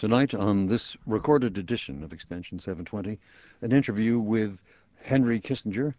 [0.00, 3.18] Tonight, on this recorded edition of Extension 720,
[3.60, 4.62] an interview with
[5.02, 5.92] Henry Kissinger,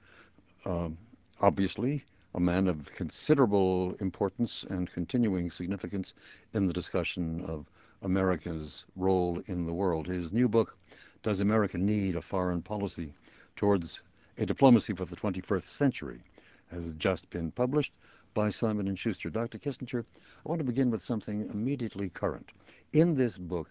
[0.66, 0.98] um,
[1.40, 2.04] obviously
[2.34, 6.16] a man of considerable importance and continuing significance
[6.56, 7.70] in the discussion of
[8.02, 10.08] America's role in the world.
[10.08, 10.76] His new book,
[11.22, 13.14] Does America Need a Foreign Policy
[13.56, 14.02] Towards
[14.40, 16.24] a Diplomacy for the 21st Century,
[16.72, 17.94] has just been published
[18.34, 19.30] by Simon & Schuster.
[19.30, 19.60] Dr.
[19.60, 20.06] Kissinger,
[20.44, 22.50] I want to begin with something immediately current.
[22.94, 23.70] In this book,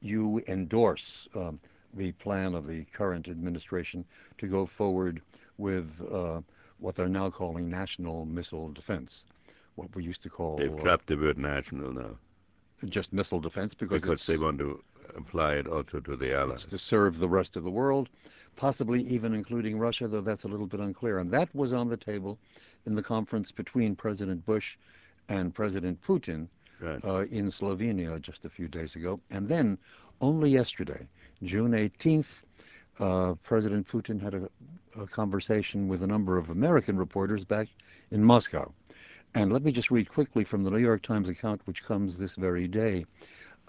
[0.00, 1.60] you endorse um,
[1.94, 4.04] the plan of the current administration
[4.38, 5.20] to go forward
[5.58, 6.40] with uh,
[6.78, 9.24] what they're now calling national missile defense,
[9.74, 10.56] what we used to call...
[10.56, 12.16] They've uh, dropped the word national now.
[12.86, 14.82] Just missile defense because, because they want to
[15.16, 16.64] apply it also to the allies.
[16.64, 18.08] to serve the rest of the world,
[18.56, 21.18] possibly even including Russia, though that's a little bit unclear.
[21.18, 22.38] And that was on the table
[22.86, 24.76] in the conference between President Bush
[25.28, 26.48] and President Putin
[26.80, 27.04] right.
[27.04, 29.20] uh, in Slovenia just a few days ago.
[29.30, 29.78] And then
[30.20, 31.06] only yesterday,
[31.42, 32.42] June 18th,
[32.98, 34.48] uh, President Putin had a,
[35.00, 37.68] a, conversation with a number of American reporters back
[38.10, 38.72] in Moscow.
[39.34, 42.34] And let me just read quickly from the New York Times account, which comes this
[42.34, 43.06] very day.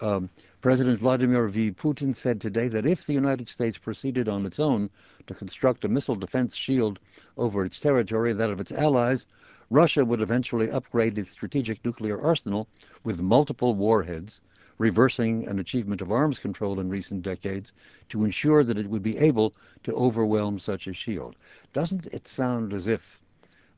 [0.00, 0.28] Um,
[0.60, 1.70] President Vladimir V.
[1.70, 4.90] Putin said today that if the United States proceeded on its own
[5.28, 6.98] to construct a missile defense shield
[7.36, 9.26] over its territory, that of its allies,
[9.72, 12.68] Russia would eventually upgrade its strategic nuclear arsenal
[13.04, 14.42] with multiple warheads,
[14.76, 17.72] reversing an achievement of arms control in recent decades
[18.10, 21.36] to ensure that it would be able to overwhelm such a shield.
[21.72, 23.18] Doesn't it sound as if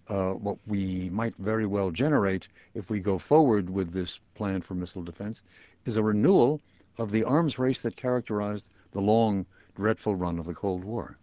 [0.09, 4.75] uh, what we might very well generate if we go forward with this plan for
[4.75, 5.43] missile defense
[5.87, 6.61] is a renewal
[6.99, 11.17] of the arms race that characterized the long, dreadful run of the Cold War.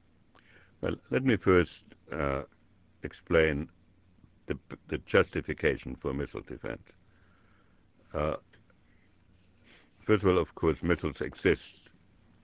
[0.80, 2.44] Well, let me first uh,
[3.04, 3.68] explain
[4.70, 6.84] the, the, justification for missile defense.
[8.14, 8.36] Uh,
[10.06, 11.90] first of all, of course, missiles exist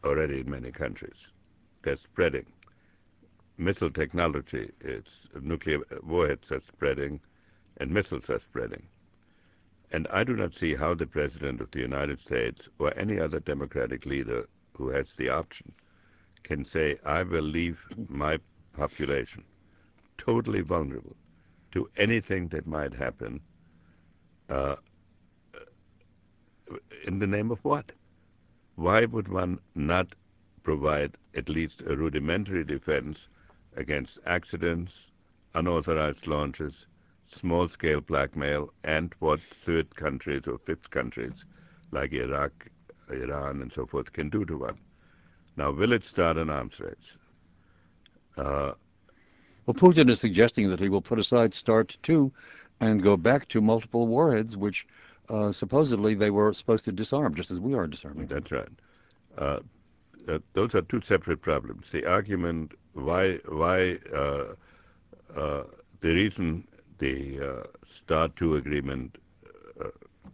[0.03, 1.27] already in many countries.
[1.83, 2.45] They're spreading.
[3.57, 7.19] Missile technology, it's nuclear warheads are spreading,
[7.77, 8.83] and missiles are spreading.
[9.91, 13.39] And I do not see how the President of the United States or any other
[13.39, 15.71] democratic leader who has the option
[16.43, 17.79] can say, I will leave
[18.09, 18.39] my
[18.73, 19.43] population
[20.17, 21.15] totally vulnerable
[21.77, 23.41] to anything that might happen
[24.49, 24.75] uh,
[27.05, 27.91] in the name of what?
[28.75, 30.15] Why would one not
[30.63, 33.27] provide at least a rudimentary defense
[33.75, 35.11] against accidents,
[35.53, 36.87] unauthorized launches,
[37.27, 41.45] small-scale blackmail and what third countries or fifth countries
[41.91, 42.69] like Iraq,
[43.11, 44.79] Iran, and so forth can do to one.
[45.55, 47.17] Now, will it start an arms race?
[48.37, 48.73] Uh,
[49.67, 52.31] well, Putin is suggesting that he will put aside START 2
[52.79, 54.87] and go back to multiple warheads, which
[55.29, 58.27] uh, supposedly they were supposed to disarm, just as we are disarming.
[58.27, 58.69] That's right.
[59.37, 59.59] Uh,
[60.27, 61.87] uh, those are two separate problems.
[61.91, 64.55] The argument why why uh,
[65.35, 65.63] uh,
[66.01, 66.67] the reason
[66.97, 69.17] the uh, START 2 agreement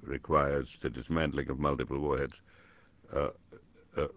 [0.01, 2.41] requires the dismantling of multiple warheads,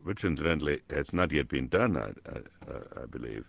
[0.03, 3.45] which incidentally has not yet been done, I, I, I believe,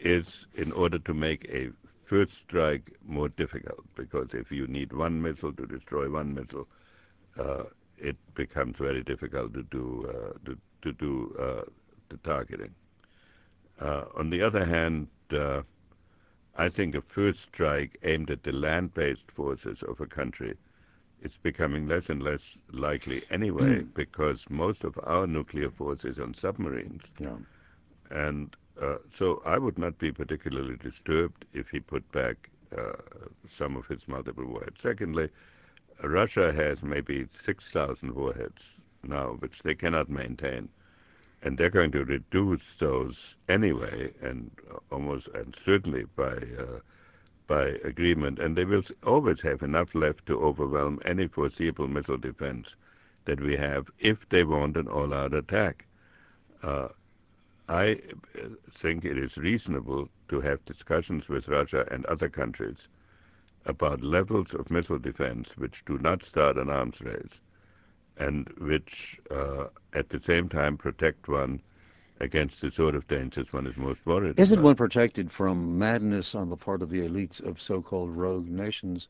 [0.00, 1.70] is in order to make a
[2.04, 6.66] first strike more difficult, because if you need one missile to destroy one missile,
[7.38, 7.64] uh,
[7.98, 11.66] it becomes very difficult to do, to, to, do
[12.08, 12.74] the targeting.
[13.80, 15.08] on the other hand,
[16.58, 20.56] I think a first strike aimed at the land-based forces of a country
[21.22, 22.42] is becoming less and less
[22.72, 23.94] likely anyway mm.
[23.94, 27.02] because most of our nuclear force is on submarines.
[27.18, 27.36] Yeah.
[28.10, 28.67] And uh,
[29.18, 32.92] so I would not be particularly disturbed if he put back uh,
[33.56, 34.80] some of his multiple warheads.
[34.82, 35.30] Secondly,
[36.02, 38.62] Russia has maybe 6,000 warheads
[39.02, 40.68] now, which they cannot maintain
[41.42, 44.50] and they're going to reduce those anyway, and
[44.90, 46.80] almost and certainly by uh,
[47.46, 52.74] by agreement, and they will always have enough left to overwhelm any foreseeable missile defense
[53.24, 55.86] that we have if they want an all-out attack.
[57.68, 58.00] I
[58.36, 62.88] uh, think it is reasonable to have discussions with Russia and other countries
[63.64, 67.40] about levels of missile defense which do not start an arms race
[68.16, 71.60] and which uh, at the same time protect one
[72.20, 76.48] against the sort of dangers one is most worried Isn't one protected from madness on
[76.48, 79.08] the part of the elites of so-called rogue nations,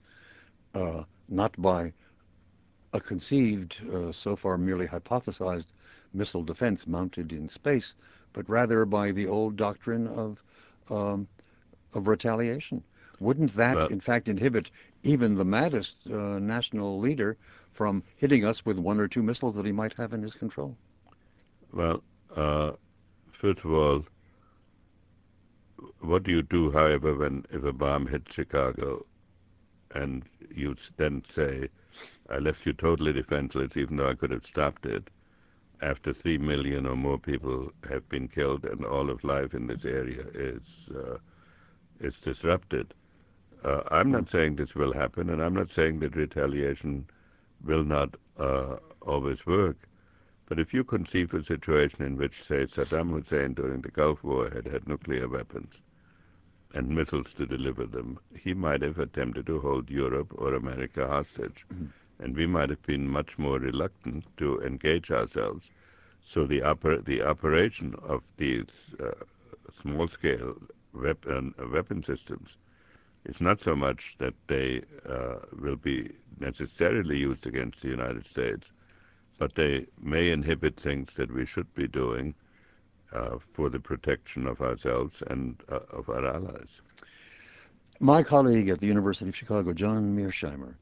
[0.74, 1.92] uh, not by
[2.92, 5.72] a conceived, uh, so far merely hypothesized,
[6.12, 7.94] missile defense mounted in space,
[8.32, 10.42] but rather by the old doctrine of,
[10.90, 11.28] um,
[11.94, 12.84] of retaliation?
[13.18, 14.70] Wouldn't that, in fact, inhibit
[15.02, 17.36] even the maddest uh, national leader
[17.72, 20.76] from hitting us with one or two missiles that he might have in his control?
[21.72, 22.02] Well,
[22.34, 22.72] uh,
[23.32, 24.04] first of all,
[26.00, 29.06] what do you do, however, when if a bomb hits Chicago
[29.94, 30.24] and
[30.54, 31.68] you then say,
[32.28, 35.10] I left you totally defenseless even though I could have stopped it,
[35.80, 39.84] after three million or more people have been killed and all of life in this
[39.84, 40.62] area is,
[40.94, 41.18] uh,
[42.00, 42.94] is disrupted.
[43.64, 47.06] Uh, I'm not saying this will happen, and I'm not saying that retaliation
[47.64, 49.76] will not uh, always work.
[50.46, 54.48] But if you conceive a situation in which, say, Saddam Hussein during the Gulf War
[54.48, 55.74] had had nuclear weapons
[56.72, 61.66] and missiles to deliver them, he might have attempted to hold Europe or America hostage.
[61.72, 61.86] Mm-hmm.
[62.20, 65.68] And we might have been much more reluctant to engage ourselves.
[66.24, 68.66] So the, oper- the operation of these
[69.00, 69.12] uh,
[69.80, 70.56] small-scale
[70.92, 72.50] weapon, uh, weapon systems
[73.24, 76.10] is not so much that they uh, will be
[76.40, 78.68] necessarily used against the United States,
[79.38, 82.34] but they may inhibit things that we should be doing
[83.12, 86.80] uh, for the protection of ourselves and uh, of our allies.
[88.00, 90.74] My colleague at the University of Chicago, John Mearsheimer,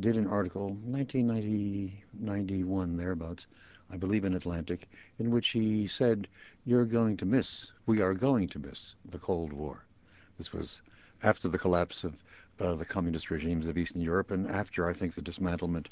[0.00, 3.46] did an article, 1990, 91, thereabouts,
[3.90, 6.28] I believe in Atlantic, in which he said,
[6.64, 9.84] you're going to miss, we are going to miss the Cold War.
[10.38, 10.82] This was
[11.22, 12.22] after the collapse of
[12.60, 15.88] uh, the communist regimes of Eastern Europe and after, I think, the dismantlement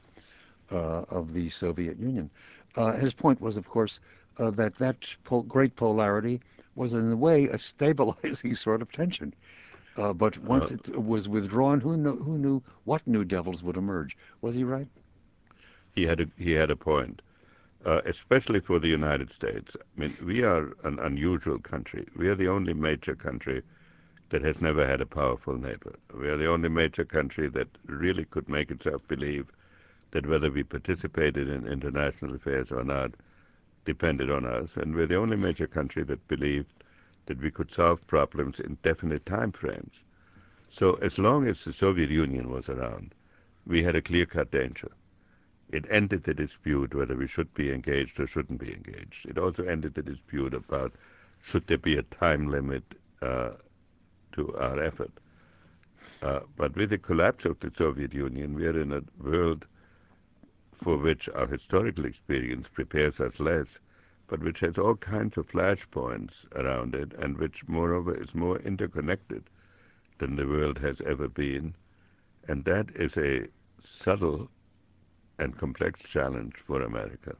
[0.72, 2.30] uh, of the Soviet Union.
[2.76, 4.00] Uh, his point was, of course,
[4.38, 5.14] uh, that that
[5.48, 6.40] great polarity
[6.74, 9.34] was, in a way, a stabilizing sort of tension.
[9.96, 14.16] Uh, but once it was withdrawn, who knew, who knew what new devils would emerge?
[14.40, 14.88] Was he right?
[15.94, 17.22] He had a, he had a point.
[17.82, 19.74] Uh, especially for the United States.
[19.74, 22.06] I mean, we are an unusual country.
[22.14, 23.62] We are the only major country
[24.28, 25.94] that has never had a powerful neighbor.
[26.14, 29.46] We are the only major country that really could make itself believe
[30.10, 33.12] that whether we participated in international affairs or not
[33.86, 34.76] depended on us.
[34.76, 36.79] And we're the only major country that believed
[37.30, 39.94] that we could solve problems in definite time frames.
[40.68, 43.14] So as long as the Soviet Union was around,
[43.64, 44.90] we had a clear-cut danger.
[45.68, 49.26] It ended the dispute whether we should be engaged or shouldn't be engaged.
[49.26, 50.92] It also ended the dispute about
[51.40, 52.82] should there be a time limit
[53.22, 53.50] uh,
[54.32, 55.12] to our effort.
[56.22, 59.66] Uh, but with the collapse of the Soviet Union, we are in a world
[60.82, 63.78] for which our historical experience prepares us less,
[64.30, 69.42] but which has all kinds of flashpoints around it, and which, moreover, is more interconnected
[70.18, 71.74] than the world has ever been.
[72.46, 73.44] And that is a
[73.84, 74.48] subtle
[75.40, 77.34] and complex challenge for America.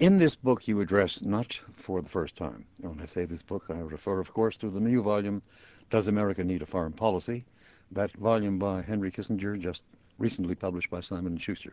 [0.00, 3.66] In this book, you address, not for the first time, when I say this book,
[3.68, 5.42] I refer, of course, to the new volume,
[5.90, 7.44] Does America Need a Foreign Policy?
[7.92, 9.82] That volume by Henry Kissinger, just
[10.18, 11.72] recently published by Simon & Schuster.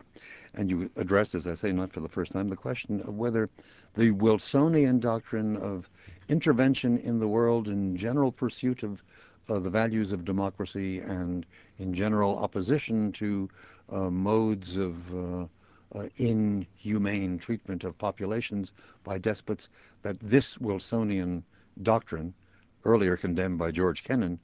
[0.54, 3.50] And you address, as I say, not for the first time, the question of whether
[3.96, 5.90] the Wilsonian doctrine of
[6.28, 9.02] intervention in the world in general pursuit of
[9.50, 11.46] uh, the values of democracy and
[11.80, 13.50] in general opposition to
[13.92, 15.46] uh, modes of uh,
[15.96, 18.72] uh inhumane treatment of populations
[19.04, 19.70] by despots,
[20.02, 21.44] that this Wilsonian
[21.82, 22.34] doctrine,
[22.86, 24.40] earlier condemned by George Kennan,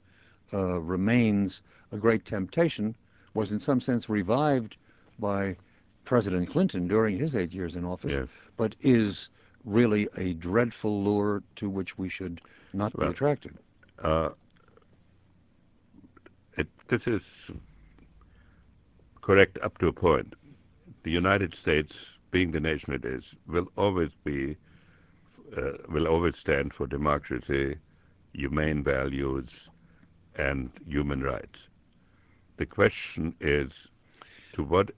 [0.52, 1.62] uh, remains
[1.92, 2.94] a great temptation
[3.34, 4.76] was in some sense revived
[5.18, 5.56] by
[6.04, 8.28] President Clinton during his eight years in office, yes.
[8.56, 9.28] but is
[9.64, 12.40] really a dreadful lure to which we should
[12.72, 13.56] not well, be attracted.
[14.02, 14.30] Uh,
[16.56, 17.22] it, this is
[19.20, 20.34] correct up to a point.
[21.02, 21.94] The United States,
[22.30, 24.56] being the nation it is, will always be,
[25.56, 27.76] uh, will always stand for democracy,
[28.32, 29.68] humane values,
[30.36, 31.68] and human rights.
[32.60, 33.88] The question is,
[34.52, 34.90] to what,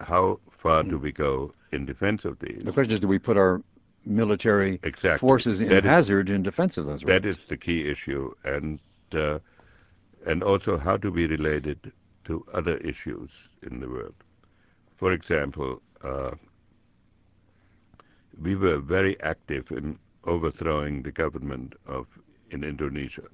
[0.00, 2.62] how far do we go in defense of these?
[2.64, 3.60] The question is, do we put our
[4.06, 5.18] military exactly.
[5.18, 7.12] forces in hazard in defense of those rights?
[7.12, 8.80] That is the key issue, and
[9.12, 9.40] uh,
[10.24, 11.92] and also how do we relate it
[12.24, 13.30] to other issues
[13.62, 14.14] in the world?
[14.96, 16.30] For example, uh,
[18.40, 22.06] we were very active in overthrowing the government of
[22.50, 23.28] in Indonesia.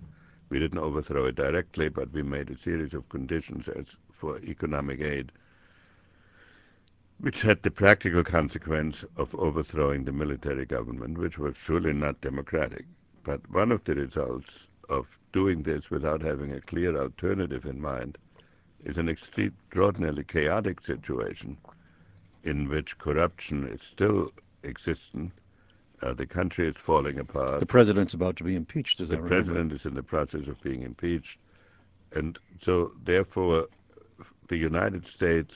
[0.50, 3.68] We didn't overthrow it directly, but we made a series of conditions
[4.12, 5.30] for economic aid,
[7.18, 12.86] which had the practical consequence of overthrowing the military government, which was surely not democratic.
[13.24, 18.16] But one of the results of doing this without having a clear alternative in mind
[18.84, 21.58] is an extraordinarily chaotic situation
[22.42, 24.32] in which corruption is still
[24.64, 25.32] existent
[26.02, 27.60] uh, the country is falling apart.
[27.60, 31.38] The president's about to be impeached, The president is in the process of being impeached.
[32.12, 33.68] And so, therefore,
[34.48, 35.54] the United States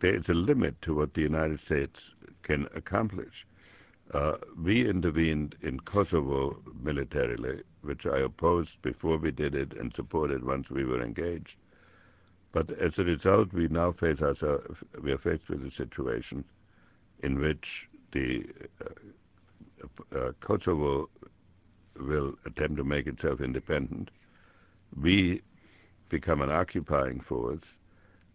[0.00, 3.46] there is a limit to what the United States can accomplish.
[4.12, 10.44] Uh, we intervened in Kosovo militarily, which I opposed before we did it and supported
[10.44, 11.56] once we were engaged.
[12.52, 16.44] But as a result, we now face ourselves, we are faced with a situation
[17.22, 18.46] in which the
[18.84, 21.08] uh, uh, Kosovo
[21.98, 24.10] will attempt to make itself independent.
[24.98, 25.42] We
[26.08, 27.64] become an occupying force.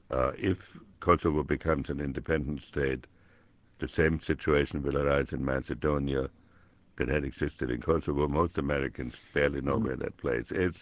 [0.10, 0.58] Uh, if
[1.00, 3.06] Kosovo becomes an independent state,
[3.80, 6.30] the same situation will arise in Macedonia
[6.98, 8.28] that had existed in Kosovo.
[8.28, 9.86] Most Americans barely know mm.
[9.86, 10.76] where that place is.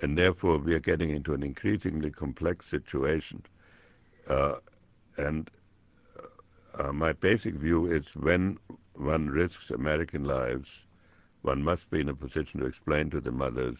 [0.00, 3.42] And therefore, we are getting into an increasingly complex situation.
[4.26, 4.54] Uh,
[5.18, 5.61] and uh,
[6.92, 8.58] my basic view is when
[8.94, 10.68] one risks American lives,
[11.42, 13.78] one must be in a position to explain to the mothers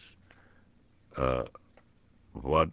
[1.17, 1.43] uh,
[2.33, 2.69] what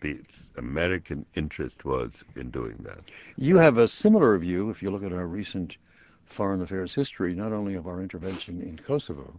[0.00, 0.20] the
[0.56, 3.00] American interest was in doing that.
[3.36, 5.76] You have a similar view if you look at our recent
[6.24, 9.38] foreign affairs history, not only of our intervention in Kosovo,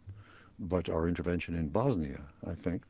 [0.60, 2.84] but our intervention in Bosnia, I think,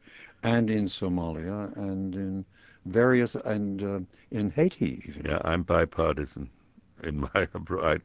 [0.43, 2.45] and in Somalia, and in
[2.86, 4.00] various, and uh,
[4.31, 5.25] in Haiti even.
[5.25, 6.50] Yeah, I'm bipartisan
[7.04, 7.48] in my
[7.82, 8.00] I,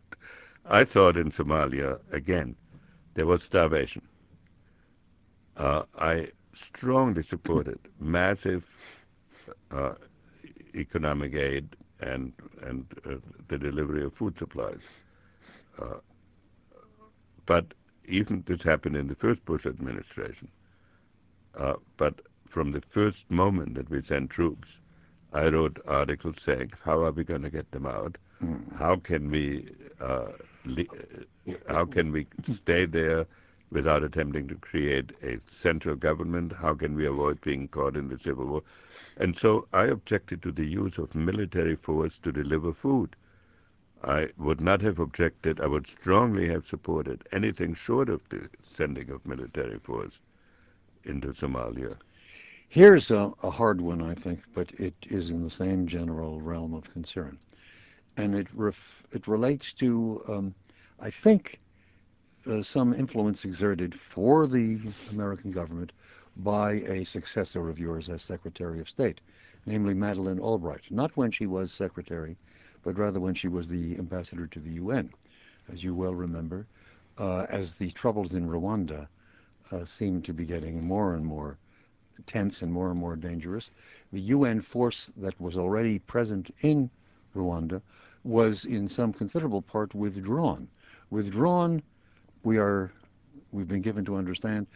[0.66, 2.56] I thought in Somalia again
[3.14, 4.02] there was starvation.
[5.56, 8.64] Uh, I strongly supported massive
[9.70, 9.94] uh,
[10.74, 12.32] economic aid and
[12.62, 13.16] and uh,
[13.48, 14.82] the delivery of food supplies.
[15.78, 15.98] Uh,
[17.46, 17.74] but
[18.06, 20.48] even this happened in the first Bush administration.
[21.54, 24.78] Uh, but from the first moment that we sent troops,
[25.32, 28.18] I wrote articles saying, how are we going to get them out?
[28.76, 29.68] How can we
[30.00, 30.32] uh,
[31.68, 33.26] how can we stay there
[33.70, 36.52] without attempting to create a central government?
[36.52, 38.62] How can we avoid being caught in the civil war?
[39.16, 43.16] And so I objected to the use of military force to deliver food.
[44.04, 49.10] I would not have objected, I would strongly have supported anything short of the sending
[49.10, 50.18] of military force
[51.04, 51.96] into Somalia.
[52.68, 56.74] Here's a, a hard one, I think, but it is in the same general realm
[56.74, 57.38] of concern.
[58.16, 60.54] And it, ref, it relates to, um,
[61.00, 61.60] I think,
[62.46, 65.92] uh, some influence exerted for the American government
[66.36, 69.20] by a successor of yours as Secretary of State,
[69.66, 72.36] namely Madeleine Albright, not when she was Secretary,
[72.82, 75.10] but rather when she was the ambassador to the UN,
[75.72, 76.66] as you well remember,
[77.18, 79.06] uh, as the troubles in Rwanda
[79.70, 81.58] uh, seemed to be getting more and more
[82.26, 83.70] tense and more and more dangerous.
[84.12, 86.90] The UN force that was already present in
[87.34, 87.80] Rwanda
[88.24, 90.68] was in some considerable part withdrawn.
[91.10, 91.82] Withdrawn,
[92.44, 92.90] we are,
[93.50, 94.66] we've been given to understand,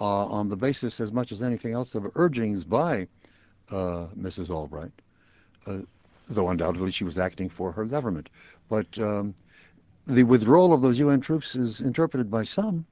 [0.00, 3.06] uh, on the basis as much as anything else of urgings by
[3.70, 4.50] uh, Mrs.
[4.50, 4.92] Albright,
[5.66, 5.78] uh,
[6.28, 8.28] though undoubtedly she was acting for her government.
[8.68, 9.34] But um,
[10.06, 12.86] the withdrawal of those UN troops is interpreted by some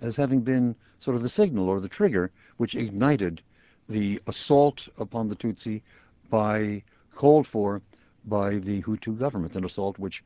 [0.00, 3.42] as having been sort of the signal or the trigger which ignited
[3.88, 5.82] the assault upon the Tutsi
[6.30, 6.82] by
[7.14, 7.80] called for
[8.26, 10.24] by the Hutu government, an assault which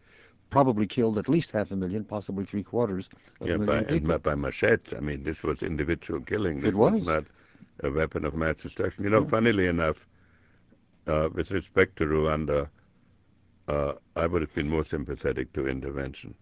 [0.51, 3.09] probably killed at least half a million, possibly three quarters
[3.41, 4.19] of yeah, a million by, people.
[4.19, 4.97] By machete.
[4.97, 6.61] I mean, this was individual killing.
[6.61, 6.93] This it was.
[6.93, 7.25] was not
[7.83, 9.05] a weapon of mass destruction.
[9.05, 9.29] You know, yeah.
[9.29, 10.07] funnily enough,
[11.07, 12.69] uh, with respect to Rwanda,
[13.69, 16.35] uh, I would have been more sympathetic to intervention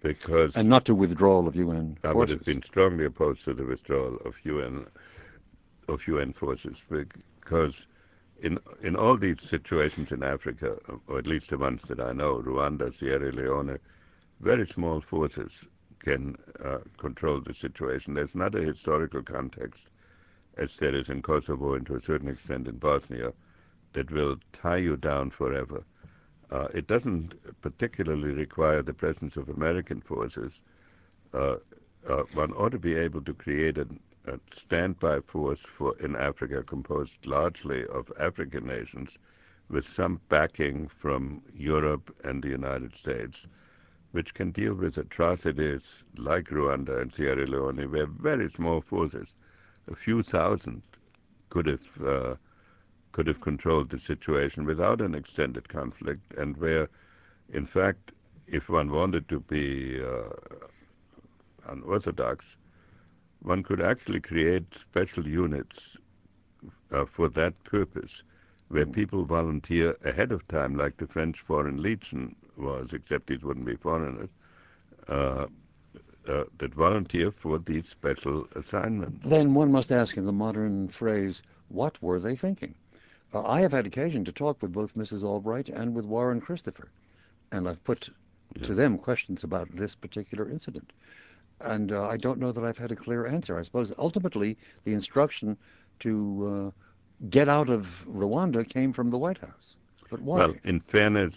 [0.00, 3.64] because and not to withdrawal of UN I would have been strongly opposed to the
[3.64, 4.86] withdrawal of UN
[5.88, 7.74] of UN forces because
[8.40, 10.76] in in all these situations in Africa,
[11.06, 13.78] or at least the ones that I know, Rwanda, Sierra Leone,
[14.40, 15.52] very small forces
[15.98, 18.14] can uh, control the situation.
[18.14, 19.82] There's not a historical context,
[20.56, 23.32] as there is in Kosovo and to a certain extent in Bosnia,
[23.94, 25.82] that will tie you down forever.
[26.50, 30.52] Uh, it doesn't particularly require the presence of American forces.
[31.34, 31.56] Uh,
[32.08, 34.00] uh one ought to be able to create an
[34.52, 39.10] standby force for in Africa composed largely of African nations
[39.68, 43.46] with some backing from Europe and the United States,
[44.12, 45.82] which can deal with atrocities
[46.16, 49.34] like Rwanda and Sierra Leone, where very small forces,
[49.90, 50.82] a few thousand,
[51.50, 52.34] could have uh,
[53.12, 56.88] could have controlled the situation without an extended conflict, and where,
[57.52, 58.12] in fact,
[58.46, 60.28] if one wanted to be uh,
[61.68, 62.44] unorthodox,
[63.42, 65.96] one could actually create special units
[66.90, 68.22] uh, for that purpose,
[68.68, 73.66] where people volunteer ahead of time, like the French Foreign Legion was, except these wouldn't
[73.66, 74.28] be foreigners,
[75.08, 75.46] uh,
[76.28, 79.24] uh, that volunteer for these special assignments.
[79.24, 82.74] Then one must ask in the modern phrase, what were they thinking?
[83.32, 85.22] Uh, I have had occasion to talk with both Mrs.
[85.22, 86.88] Albright and with Warren Christopher,
[87.52, 88.08] and I've put
[88.56, 88.62] yeah.
[88.64, 90.92] to them questions about this particular incident.
[91.60, 93.58] And uh, I don't know that I've had a clear answer.
[93.58, 95.56] I suppose ultimately the instruction
[96.00, 99.74] to uh, get out of Rwanda came from the White House.
[100.10, 100.38] But why?
[100.38, 101.34] Well, in fairness,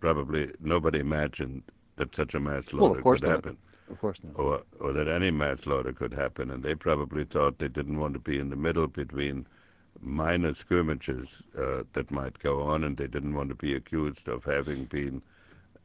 [0.00, 1.62] probably nobody imagined
[1.96, 3.30] that such a mass slaughter well, could not.
[3.30, 3.58] happen.
[3.90, 4.38] Of course not.
[4.38, 6.50] Or, or that any mass slaughter could happen.
[6.50, 9.46] And they probably thought they didn't want to be in the middle between
[10.00, 14.44] minor skirmishes uh, that might go on, and they didn't want to be accused of
[14.44, 15.20] having been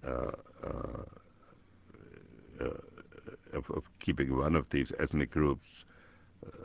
[0.06, 0.32] uh,
[0.64, 1.04] uh,
[2.62, 2.70] uh
[3.56, 5.86] of, of, keeping one of these ethnic groups,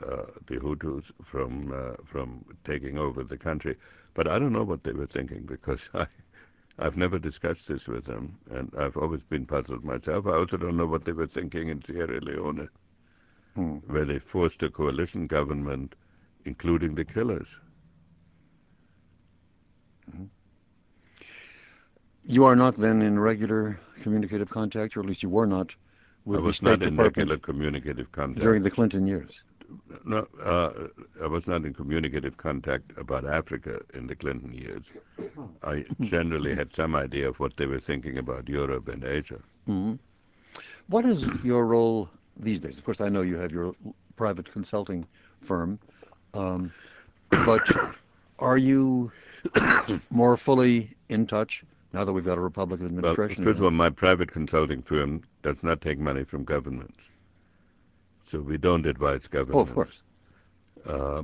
[0.06, 3.76] uh, the Hutus, from uh, from taking over the country.
[4.14, 6.06] But I don't know what they were thinking because I.
[6.78, 10.26] I've never discussed this with them, and I've always been puzzled myself.
[10.26, 12.70] I also don't know what they were thinking in Sierra Leone,
[13.54, 13.76] hmm.
[13.86, 15.94] where they forced a coalition government
[16.44, 17.48] including the killers.
[20.10, 20.24] Mm-hmm.
[22.24, 25.74] You are not then in regular communicative contact, or at least you were not
[26.24, 26.98] with the State Department.
[26.98, 29.42] regular communicative contact during the Clinton years.
[30.04, 30.88] No, uh,
[31.22, 34.84] I was not in communicative contact about Africa in the Clinton years.
[35.62, 39.40] I generally had some idea of what they were thinking about Europe and Asia.
[39.68, 39.94] Mm-hmm.
[40.88, 42.78] What is your role these days?
[42.78, 43.74] Of course, I know you have your
[44.16, 45.06] private consulting
[45.40, 45.78] firm.
[46.34, 46.72] Um,
[47.30, 47.68] but
[48.38, 49.12] are you
[50.10, 53.44] more fully in touch now that we've got a Republican administration?
[53.44, 56.98] Well, first of all, my private consulting firm does not take money from governments.
[58.28, 59.56] So we don't advise governments.
[59.56, 60.02] Oh, of course.
[60.86, 61.22] Uh,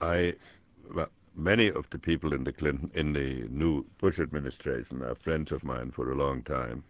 [0.00, 0.34] I,
[0.94, 5.50] well, many of the people in the Clinton, in the new Bush administration are friends
[5.50, 6.84] of mine for a long time.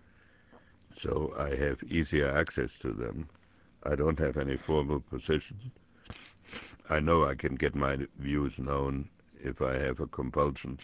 [1.00, 3.28] So I have easier access to them.
[3.84, 5.58] I don't have any formal position.
[6.88, 9.08] I know I can get my views known
[9.42, 10.78] if I have a compulsion,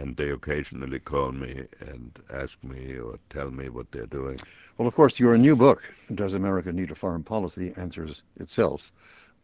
[0.00, 4.38] and they occasionally call me and ask me or tell me what they're doing.
[4.78, 8.92] Well, of course, your new book, Does America Need a Foreign Policy, answers itself.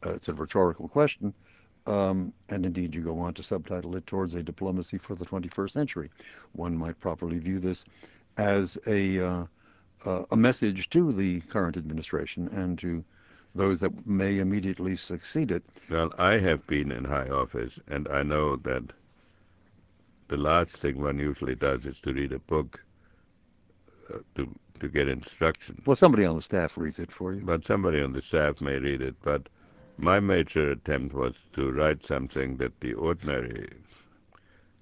[0.05, 1.35] Uh, it's a rhetorical question,
[1.87, 5.71] um, and indeed you go on to subtitle it Towards a Diplomacy for the 21st
[5.71, 6.11] Century.
[6.53, 7.85] One might properly view this
[8.39, 9.45] as a, uh,
[10.07, 13.05] uh, a message to the current administration and to
[13.55, 15.65] those that may immediately succeed it.
[15.91, 18.93] Well, I have been in high office, and I know that
[20.29, 22.85] the last thing one usually does is to read a book
[24.13, 24.49] uh, to
[24.81, 25.81] to get instructions.
[25.87, 27.41] Well, somebody on the staff reads it for you.
[27.41, 29.17] But somebody on the staff may read it.
[29.23, 29.49] But
[29.97, 33.69] my major attempt was to write something that the ordinary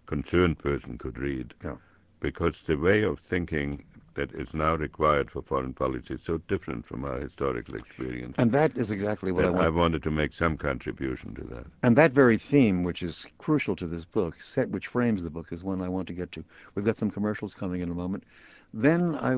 [0.07, 1.55] concerned person could read.
[1.63, 1.77] Yeah.
[2.21, 7.05] Because the way of thinking that is now required for foreign policy so different from
[7.05, 8.35] our historical experience.
[8.39, 9.65] And that is exactly what I want.
[9.65, 11.67] I wanted to make some contribution to that.
[11.83, 15.53] And that very theme, which is crucial to this book, set which frames the book,
[15.53, 16.45] is one I want to get to.
[16.75, 18.25] We've got some commercials coming in a moment.
[18.73, 19.37] Then I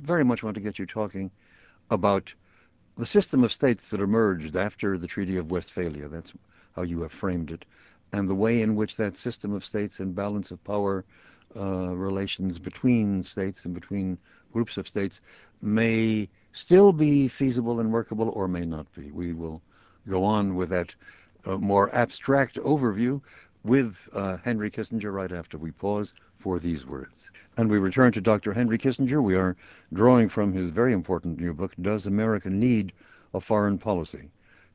[0.00, 1.30] very much want to get you talking
[1.90, 2.32] about
[2.96, 6.08] the system of states that emerged after the Treaty of Westphalia.
[6.08, 6.32] That's
[6.76, 7.64] how you have framed it.
[8.12, 11.04] And the way in which that system of states and balance of power
[11.54, 14.18] relations between states and between
[14.52, 15.20] groups of states
[15.62, 19.10] may still be feasible and workable or may not be.
[19.10, 19.60] We will
[20.08, 20.94] go on with that
[21.46, 23.20] uh, more abstract overview
[23.64, 27.30] with uh, Henry Kissinger right after we pause for these words.
[27.56, 28.52] And we return to Dr.
[28.52, 29.22] Henry Kissinger.
[29.22, 29.56] We are
[29.92, 32.92] drawing from his very important new book, Does America Need
[33.32, 34.30] a Foreign Policy?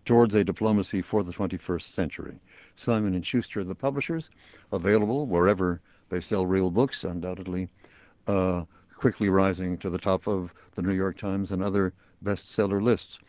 [0.06, 2.40] Towards a Diplomacy for the 21st Century.
[2.76, 4.30] Simon & Schuster, the publishers,
[4.72, 7.70] available wherever they sell real books, undoubtedly,
[8.28, 8.64] uh,
[8.96, 11.94] quickly rising to the top of the New York Times and other
[12.24, 13.20] bestseller lists.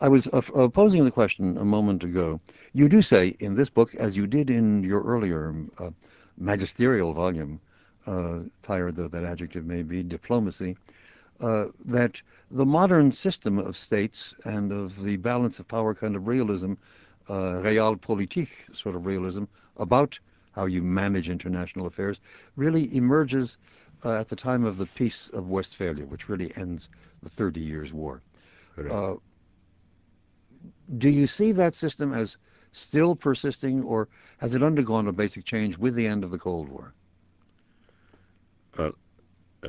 [0.00, 2.40] I was uh, posing the question a moment ago.
[2.72, 5.90] You do say in this book, as you did in your earlier uh,
[6.36, 7.60] magisterial volume,
[8.06, 10.76] uh, tired though that adjective may be, diplomacy,
[11.40, 16.26] uh, that the modern system of states and of the balance of power kind of
[16.26, 16.74] realism,
[17.28, 19.44] uh, realpolitik sort of realism,
[19.76, 20.18] about
[20.54, 22.20] how you manage international affairs,
[22.56, 23.58] really emerges
[24.04, 26.88] uh, at the time of the Peace of Westphalia, which really ends
[27.22, 28.22] the Thirty Years' War.
[28.90, 29.14] Uh,
[30.98, 32.36] do you see that system as
[32.72, 36.68] still persisting, or has it undergone a basic change with the end of the Cold
[36.68, 36.92] War?
[38.76, 38.92] Well,
[39.62, 39.68] uh,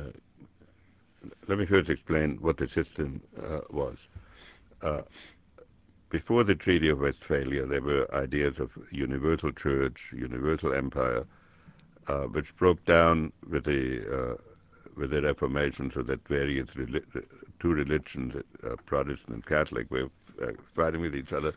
[1.46, 3.96] let me first explain what the system uh, was.
[6.10, 11.24] Before the Treaty of Westphalia, there were ideas of universal church, universal empire,
[12.08, 14.36] uh, which broke down with the uh,
[14.96, 16.68] with the Reformation, so that various
[17.60, 20.10] two religions, uh, Protestant and Catholic, were
[20.74, 21.52] fighting with each other,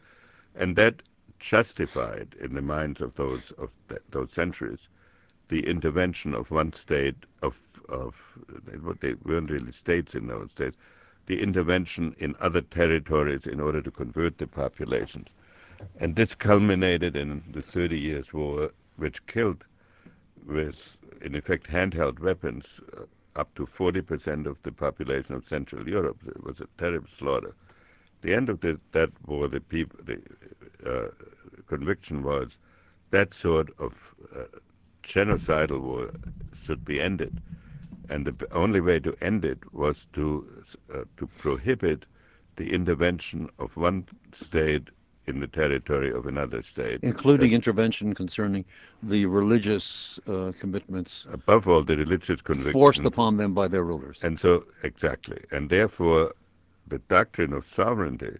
[0.55, 1.03] and that
[1.39, 4.79] justified in the minds of those of th- those centuries
[5.49, 7.59] the intervention of one state of
[7.89, 8.15] of
[9.01, 10.73] they weren't really states in those days,
[11.29, 15.27] the intervention in other territories in order to convert the populations.
[15.99, 19.63] And this culminated in the Thirty Years' War, which killed,
[20.47, 23.03] with in effect handheld weapons, uh,
[23.35, 26.17] up to 40% of the population of Central Europe.
[26.27, 27.53] It was a terrible slaughter.
[28.21, 30.19] The end of the, that war, the, people, the
[30.85, 31.09] uh,
[31.67, 32.57] conviction was
[33.11, 33.93] that sort of
[34.35, 34.45] uh,
[35.03, 36.09] genocidal war
[36.59, 37.39] should be ended.
[38.09, 42.05] And the only way to end it was to, uh, to prohibit
[42.55, 44.89] the intervention of one state
[45.27, 46.99] in the territory of another state.
[47.03, 48.65] Including intervention concerning
[49.03, 51.27] the religious uh, commitments.
[51.31, 52.73] Above all, the religious convictions.
[52.73, 54.19] Forced upon them by their rulers.
[54.23, 55.39] And so, exactly.
[55.51, 56.33] And therefore,
[56.87, 58.37] the doctrine of sovereignty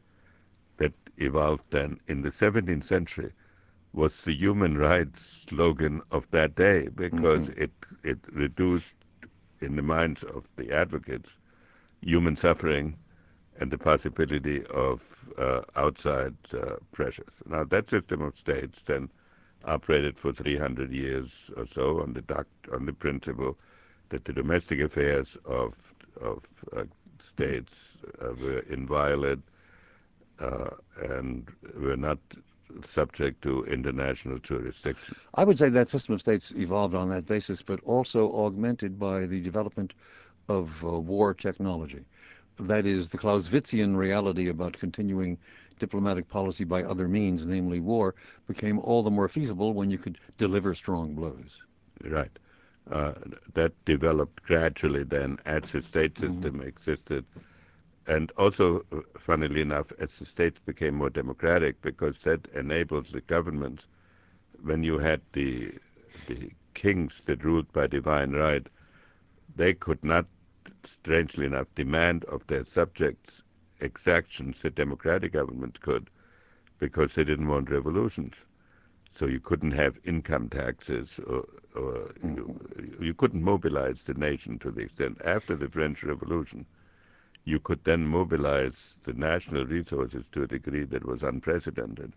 [0.78, 3.32] that evolved then in the 17th century
[3.94, 7.64] was the human rights slogan of that day because mm-hmm.
[7.64, 7.72] it,
[8.04, 8.94] it reduced
[9.62, 11.30] in the minds of the advocates
[12.02, 12.96] human suffering
[13.60, 15.02] and the possibility of
[15.38, 17.34] uh, outside uh, pressures.
[17.46, 19.10] Now, that system of states then
[19.66, 23.58] operated for 300 years or so on the on the principle
[24.10, 25.74] that the domestic affairs of
[26.22, 26.44] of
[26.76, 26.84] uh,
[27.34, 27.74] states
[28.42, 29.40] were inviolate
[31.02, 32.20] and were not
[32.86, 35.16] subject to international jurisdiction.
[35.36, 39.26] I would say that system of states evolved on that basis, but also augmented by
[39.26, 39.94] the development
[40.48, 42.06] of uh, war technology.
[42.58, 45.38] That is, the Clausewitzian reality about continuing
[45.80, 48.16] diplomatic policy by other means, namely war,
[48.48, 51.62] became all the more feasible when you could deliver strong blows.
[52.04, 52.38] Right.
[52.92, 53.14] Uh,
[53.54, 56.34] that developed gradually then as the state mm-hmm.
[56.34, 56.68] system mm-hmm.
[56.68, 57.26] existed
[58.10, 63.22] and also, uh, funnily enough, as the states became more democratic, because that enables the
[63.22, 63.86] governments,
[64.64, 65.74] when you had the
[66.28, 68.68] the kings that ruled by divine right,
[69.56, 70.26] they could not,
[70.86, 73.44] strangely enough, demand of their subjects
[73.80, 76.10] exactions that democratic governments could,
[76.80, 78.36] because they didn't want revolutions.
[79.16, 81.46] So you couldn't have income taxes, or,
[81.76, 82.60] or you,
[83.00, 86.66] you couldn't mobilize the nation to the extent after the French Revolution
[87.46, 92.14] you could then mobilize the national resources to a degree that was unprecedented.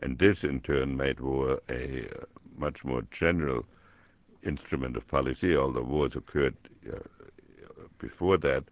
[0.00, 2.24] And this, in turn, made war a uh,
[2.56, 3.64] much more general
[4.42, 6.56] instrument of policy, although wars occurred
[6.92, 6.98] uh,
[7.98, 8.64] before that,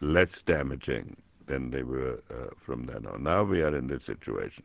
[0.00, 3.24] less damaging than they were uh, from then on.
[3.24, 4.64] Now we are in this situation.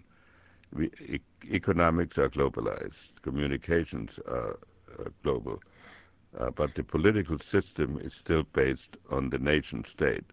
[1.52, 4.60] Economics are globalized, communications are
[5.24, 5.62] global,
[6.56, 10.26] but the political system is still based on the nation state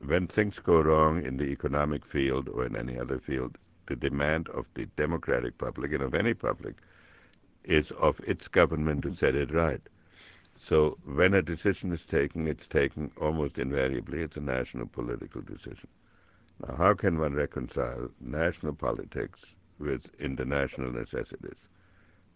[0.00, 4.48] when things go wrong in the economic field or in any other field, the demand
[4.48, 6.76] of the democratic public and of any public
[7.64, 9.82] is of its government to set it right.
[10.58, 15.88] So when a decision is taken, it's taken almost invariably, it's a national political decision.
[16.66, 19.44] Now, how can one reconcile national politics
[19.78, 21.58] with international necessities?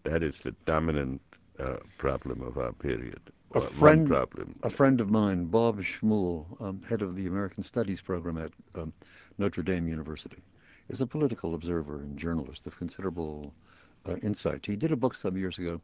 [0.04, 1.22] That is the dominant
[1.58, 4.54] uh, problem of our period a friend, problem.
[4.62, 8.92] A friend of mine, Bob Schmuhl, um, head of the American Studies program at um,
[9.38, 10.38] Notre Dame University,
[10.88, 13.52] is a political observer and journalist of considerable
[14.08, 14.66] uh, insight.
[14.66, 15.80] He did a book some years ago,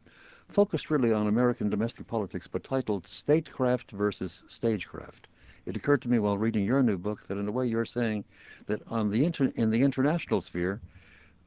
[0.49, 5.27] focused really on American domestic politics, but titled Statecraft versus Stagecraft.
[5.67, 8.25] It occurred to me while reading your new book that, in a way, you're saying
[8.67, 10.81] that on the inter- in the international sphere,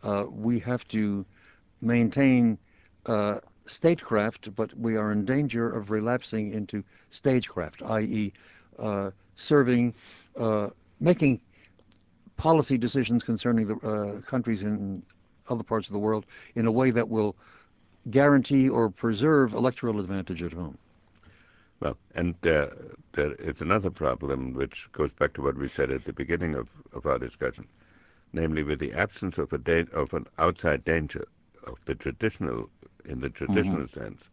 [0.04, 1.26] uh, we have to
[1.82, 2.58] maintain
[3.06, 8.34] uh, statecraft, but we are in danger of relapsing into stagecraft, i.e.,
[8.78, 9.94] uh, serving,
[10.40, 11.40] uh, making
[12.38, 15.04] policy decisions concerning the uh, countries in
[15.50, 17.36] other parts of the world in a way that will
[18.10, 20.78] guarantee or preserve electoral advantage at home.
[21.80, 22.68] Well, and uh,
[23.14, 26.68] there is another problem which goes back to what we said at the beginning of,
[26.94, 27.68] of our discussion,
[28.34, 31.28] namely with the absence of, a da- of an outside danger
[31.66, 32.70] of the traditional
[33.06, 34.00] in the traditional mm-hmm.
[34.00, 34.24] sense,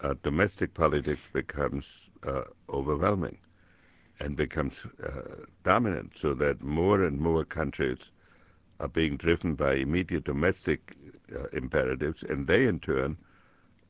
[0.00, 1.86] uh, domestic politics becomes
[2.26, 3.38] uh, overwhelming
[4.20, 8.10] and becomes uh, dominant, so that more and more countries
[8.80, 10.96] are being driven by immediate domestic
[11.34, 13.16] uh, imperatives, and they in turn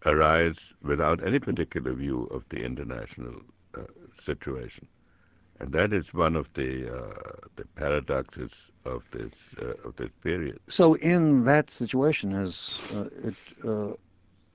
[0.07, 3.43] arise without any particular view of the international
[3.77, 3.83] uh,
[4.21, 4.87] situation.
[5.61, 7.13] And that is one of the uh,
[7.57, 8.53] the paradoxes
[8.87, 10.59] of this uh, of this period.
[10.69, 13.93] So, in that situation, as uh, it uh,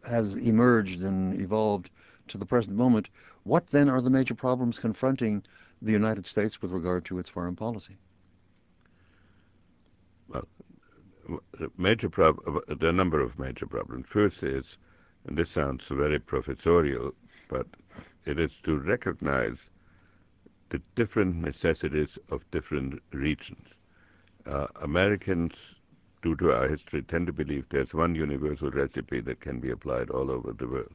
[0.08, 1.92] has emerged and evolved
[2.30, 3.10] to the present moment,
[3.44, 5.44] what then are the major problems confronting
[5.82, 7.96] the United States with regard to its foreign policy?
[10.28, 10.48] Well,
[11.78, 14.08] major prob- there are a number of major problems.
[14.08, 14.78] First is,
[15.28, 17.14] and this sounds very professorial,
[17.48, 17.68] but
[18.26, 19.60] it is to recognize
[20.96, 23.68] different necessities of different regions.
[24.46, 25.54] Uh, Americans,
[26.22, 30.10] due to our history, tend to believe there's one universal recipe that can be applied
[30.10, 30.94] all over the world.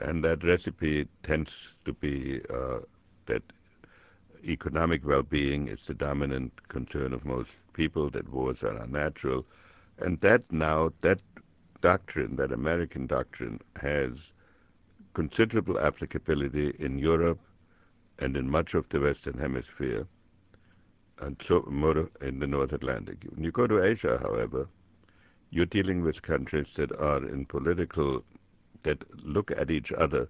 [0.00, 1.50] And that recipe tends
[1.84, 2.80] to be uh,
[3.26, 3.42] that
[4.46, 9.44] economic well-being is the dominant concern of most people, that wars are unnatural.
[9.98, 11.20] And that now, that
[11.80, 14.12] doctrine, that American doctrine, has
[15.14, 17.40] considerable applicability in Europe
[18.18, 20.06] and in much of the Western Hemisphere,
[21.20, 23.24] and so more in the North Atlantic.
[23.30, 24.68] When you go to Asia, however,
[25.50, 28.24] you're dealing with countries that are in political,
[28.82, 30.28] that look at each other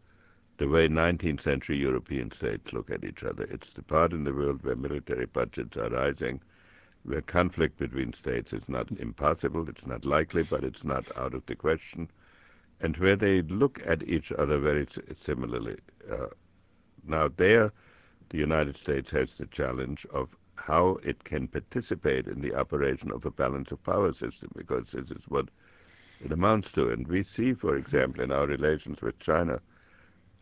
[0.58, 3.44] the way 19th century European states look at each other.
[3.44, 6.40] It's the part in the world where military budgets are rising,
[7.04, 11.46] where conflict between states is not impossible, it's not likely, but it's not out of
[11.46, 12.10] the question,
[12.80, 15.76] and where they look at each other very similarly.
[16.10, 16.26] Uh,
[17.06, 17.72] now, there,
[18.30, 23.24] the United States has the challenge of how it can participate in the operation of
[23.24, 25.48] a balance of power system, because this is what
[26.24, 26.90] it amounts to.
[26.90, 29.60] And we see, for example, in our relations with China,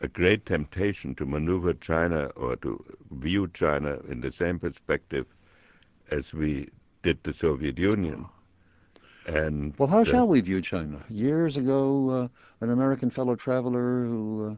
[0.01, 5.27] a great temptation to maneuver China or to view China in the same perspective
[6.11, 6.69] as we
[7.03, 8.27] did the Soviet Union.
[9.27, 11.03] And well, how shall we view China?
[11.09, 12.29] Years ago, uh,
[12.64, 14.57] an American fellow traveler who uh,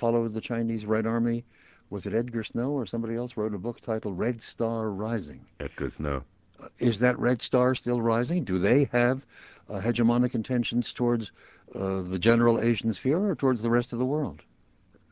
[0.00, 1.44] followed the Chinese Red Army,
[1.90, 5.44] was it Edgar Snow or somebody else, wrote a book titled Red Star Rising.
[5.60, 6.22] Edgar Snow.
[6.58, 8.42] Uh, is that Red Star still rising?
[8.44, 9.26] Do they have
[9.68, 11.32] uh, hegemonic intentions towards
[11.74, 14.40] uh, the general Asian sphere or towards the rest of the world?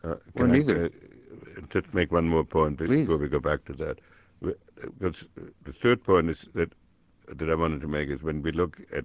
[0.03, 0.85] Uh, or neither.
[0.85, 3.03] I, uh, just make one more point Please.
[3.03, 3.99] before we go back to that.
[4.41, 5.25] Because
[5.65, 6.73] the third point is that
[7.37, 9.05] that I wanted to make is when we look at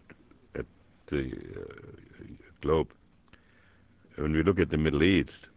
[0.55, 0.65] at
[1.07, 2.25] the uh,
[2.61, 2.93] globe,
[4.15, 5.49] when we look at the Middle East,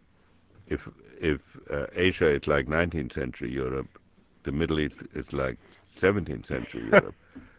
[0.67, 0.87] if
[1.19, 3.99] if uh, Asia is like 19th century Europe,
[4.43, 5.57] the Middle East is like
[5.99, 7.15] 17th century Europe.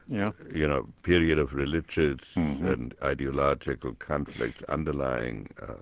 [0.09, 0.31] yeah.
[0.55, 2.66] You know, period of religious mm-hmm.
[2.66, 5.49] and ideological conflict underlying.
[5.61, 5.75] Uh,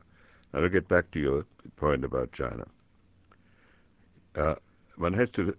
[0.53, 1.45] now to get back to your
[1.77, 2.67] point about China,
[4.37, 4.55] uh,
[4.97, 5.55] one has to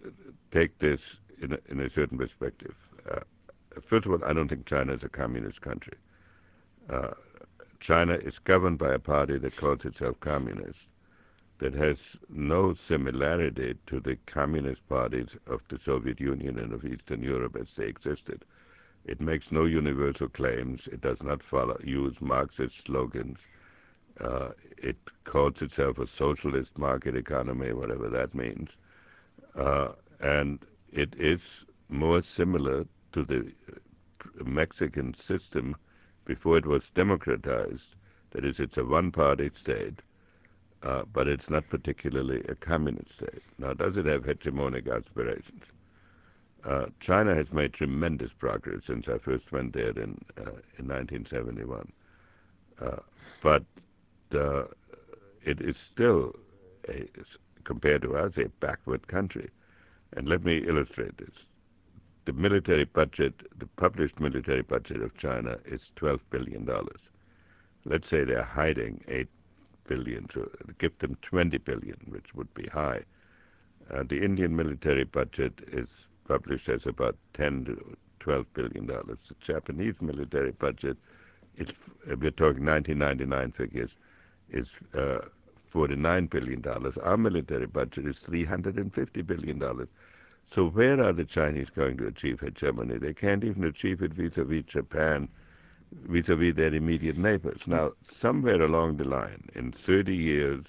[0.51, 1.01] take this
[1.41, 2.75] in a, in a certain perspective.
[3.09, 3.19] Uh,
[3.81, 5.97] first of all, I don't think China is a communist country.
[6.89, 7.11] Uh,
[7.79, 10.87] China is governed by a party that calls itself communist,
[11.59, 11.97] that has
[12.29, 17.73] no similarity to the communist parties of the Soviet Union and of Eastern Europe as
[17.75, 18.45] they existed.
[19.05, 20.87] It makes no universal claims.
[20.87, 23.39] It does not follow, use Marxist slogans.
[24.19, 28.71] Uh, it calls itself a socialist market economy, whatever that means.
[29.55, 30.59] Uh, and
[30.91, 31.41] it is
[31.89, 33.51] more similar to the
[34.43, 35.75] Mexican system
[36.25, 37.95] before it was democratized.
[38.31, 40.01] That is, it's a one-party state,
[40.81, 43.43] but it's not particularly a communist state.
[43.57, 45.63] Now, does it have hegemonic aspirations?
[46.63, 51.91] Uh, China has made tremendous progress since I first went there in uh, in 1971,
[52.81, 52.97] uh,
[53.41, 53.63] but
[54.33, 54.63] uh,
[55.43, 56.35] it is still,
[56.89, 57.07] a,
[57.63, 59.49] compared to us, a backward country.
[60.13, 61.45] And let me illustrate this.
[62.25, 66.67] The military budget, the published military budget of China is $12 billion.
[67.85, 69.29] Let's say they're hiding 8
[69.87, 73.01] billion, so give them 20 billion, which would be high.
[73.89, 75.87] Uh, the Indian military budget is
[76.27, 79.17] published as about 10 to 12 billion dollars.
[79.27, 80.97] The Japanese military budget,
[81.55, 81.69] is,
[82.05, 83.95] we're talking 1999 figures,
[84.49, 85.19] is uh,
[85.69, 86.97] 49 billion dollars.
[86.97, 89.87] Our military budget is 350 billion dollars.
[90.49, 92.97] So where are the Chinese going to achieve hegemony?
[92.97, 95.27] They can't even achieve it vis-a-vis Japan,
[95.91, 97.67] vis-a-vis their immediate neighbors.
[97.67, 100.65] Now, somewhere along the line, in 30 years,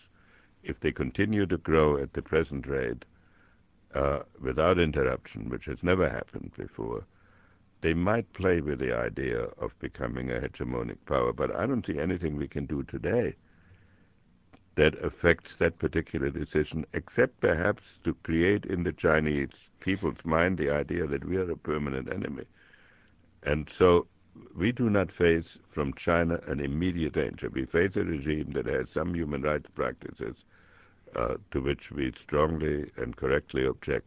[0.63, 3.05] if they continue to grow at the present rate
[3.95, 7.05] uh, without interruption, which has never happened before,
[7.81, 11.33] they might play with the idea of becoming a hegemonic power.
[11.33, 13.37] But I don't see anything we can do today
[14.75, 19.51] that affects that particular decision, except perhaps to create in the Chinese
[19.81, 22.45] people's mind the idea that we are a permanent enemy.
[23.43, 24.07] And so
[24.55, 27.49] we do not face from China an immediate danger.
[27.49, 30.45] We face a regime that has some human rights practices
[31.15, 34.07] uh, to which we strongly and correctly object.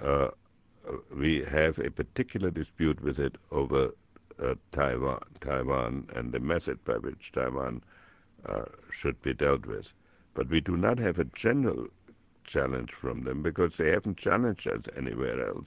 [0.00, 0.30] Uh,
[1.14, 3.94] we have a particular dispute with it over
[4.42, 7.82] uh, Taiwan, Taiwan, and the method by which Taiwan
[8.90, 9.92] should be dealt with.
[10.34, 11.88] But we do not have a general
[12.44, 15.66] challenge from them because they haven't challenged us anywhere else.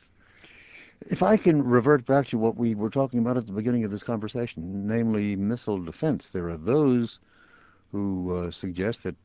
[1.08, 3.92] If I can revert back to what we were talking about at the beginning of
[3.92, 7.20] this conversation, namely missile defense, there are those
[7.92, 9.16] who uh, suggest that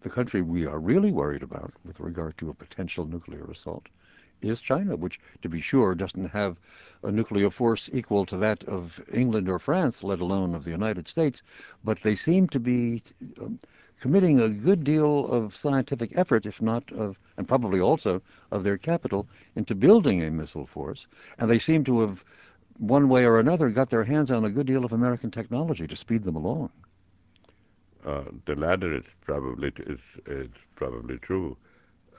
[0.00, 3.86] the country we are really worried about with regard to a potential nuclear assault
[4.42, 6.58] is China, which, to be sure, doesn't have
[7.02, 11.06] a nuclear force equal to that of England or France, let alone of the United
[11.08, 11.42] States,
[11.84, 13.02] but they seem to be
[13.40, 13.58] um,
[14.00, 18.78] committing a good deal of scientific effort, if not of, and probably also of their
[18.78, 21.06] capital, into building a missile force.
[21.38, 22.24] And they seem to have,
[22.78, 25.96] one way or another, got their hands on a good deal of American technology to
[25.96, 26.70] speed them along.
[28.04, 31.56] Uh, the latter is probably is, is probably true.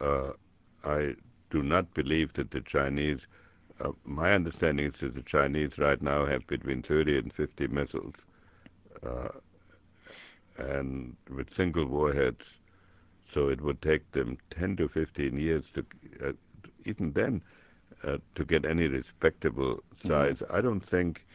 [0.02, 0.32] Uh,
[0.84, 1.16] I
[1.50, 3.28] do not believe that the Chinese.
[3.80, 8.16] Uh, my understanding is that the Chinese right now have between 30 and 50 missiles
[9.04, 9.30] uh,
[10.60, 12.46] and with single warheads.
[13.32, 15.86] So it would take them 10 to 15 years to,
[16.26, 16.34] uh,
[16.86, 17.42] even then,
[18.04, 20.08] uh, to get any respectable mm-hmm.
[20.08, 20.38] size.
[20.38, 20.56] Mm-hmm.
[20.56, 21.26] I don't think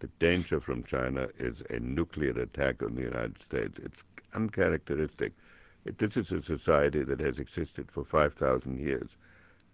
[0.00, 3.78] the danger from China is a nuclear attack on the United States.
[3.82, 4.02] It's
[4.34, 5.32] uncharacteristic.
[5.84, 9.10] It, this is a society that has existed for 5,000 years.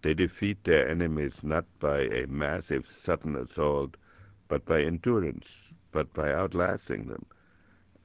[0.02, 3.96] They defeat their enemies not by a massive sudden assault,
[4.48, 5.48] but by endurance,
[5.92, 7.26] but by outlasting them.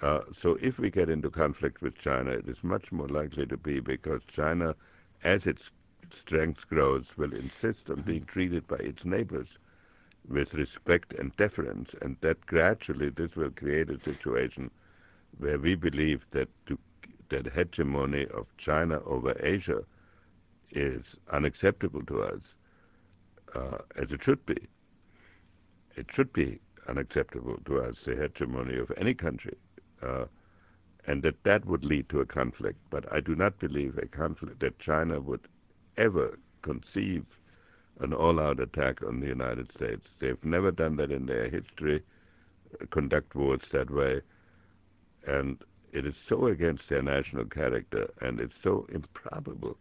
[0.04, 3.56] Uh, so if we get into conflict with China, it is much more likely to
[3.56, 4.76] be because China,
[5.24, 5.72] as its
[6.14, 9.58] strength grows, will insist on being treated by its neighbors
[10.28, 14.70] with respect and deference, and that gradually this will create a situation
[15.38, 16.78] where we believe that to,
[17.30, 19.86] that hegemony of China over Asia
[20.72, 22.56] is unacceptable to us,
[23.56, 24.68] uh, as it should be.
[25.96, 29.56] It should be unacceptable to us, the hegemony of any country
[31.06, 32.80] and that that would lead to a conflict.
[32.90, 35.48] But I do not believe a conflict that China would
[35.98, 37.26] ever conceive
[38.00, 40.08] an all-out attack on the United States.
[40.20, 42.02] They've never done that in their history,
[42.82, 44.22] uh, conduct wars that way,
[45.28, 49.78] and it is so against their national character, and it's so improbable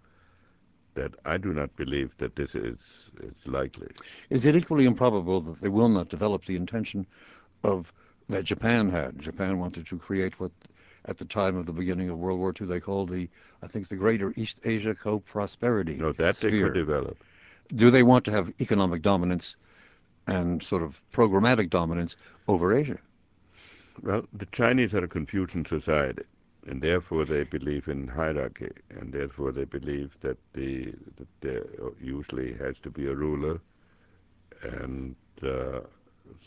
[0.94, 2.76] that I do not believe that this is,
[3.22, 3.88] is likely.
[4.28, 7.06] Is it equally improbable that they will not develop the intention
[7.64, 7.92] of
[8.28, 9.18] that Japan had.
[9.18, 10.52] Japan wanted to create what,
[11.06, 13.28] at the time of the beginning of World War II, they called the,
[13.62, 16.50] I think, the Greater East Asia Co-Prosperity No, that sphere.
[16.50, 17.16] they could develop.
[17.74, 19.56] Do they want to have economic dominance
[20.26, 22.16] and sort of programmatic dominance
[22.48, 22.98] over Asia?
[24.02, 26.22] Well, the Chinese are a Confucian society,
[26.66, 31.64] and therefore they believe in hierarchy, and therefore they believe that, the, that there
[32.00, 33.60] usually has to be a ruler,
[34.62, 35.80] and uh,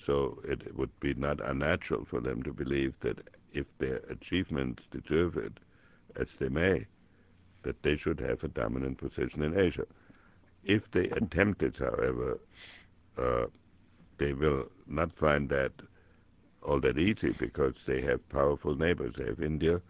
[0.05, 3.19] so it would be not unnatural for them to believe that
[3.53, 5.59] if their achievements deserve it,
[6.15, 6.85] as they may,
[7.63, 9.85] that they should have a dominant position in Asia.
[10.63, 12.39] If they attempt it, however,
[13.17, 13.45] uh,
[14.17, 15.71] they will not find that
[16.63, 19.15] all that easy because they have powerful neighbors.
[19.17, 19.81] They have India,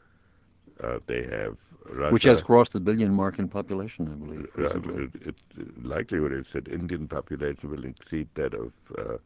[0.81, 2.13] uh, they have Russia.
[2.13, 4.47] Which has crossed the billion mark in population, I believe.
[4.57, 9.17] Uh, it, it, likelihood is that Indian population will exceed that of uh,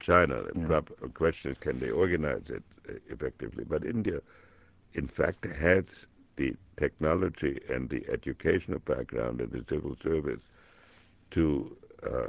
[0.00, 0.42] China.
[0.42, 1.08] The yeah.
[1.14, 3.64] question is, can they organize it uh, effectively?
[3.64, 4.20] But India,
[4.94, 6.06] in fact, has
[6.36, 10.40] the technology and the educational background and the civil service
[11.32, 12.26] to uh,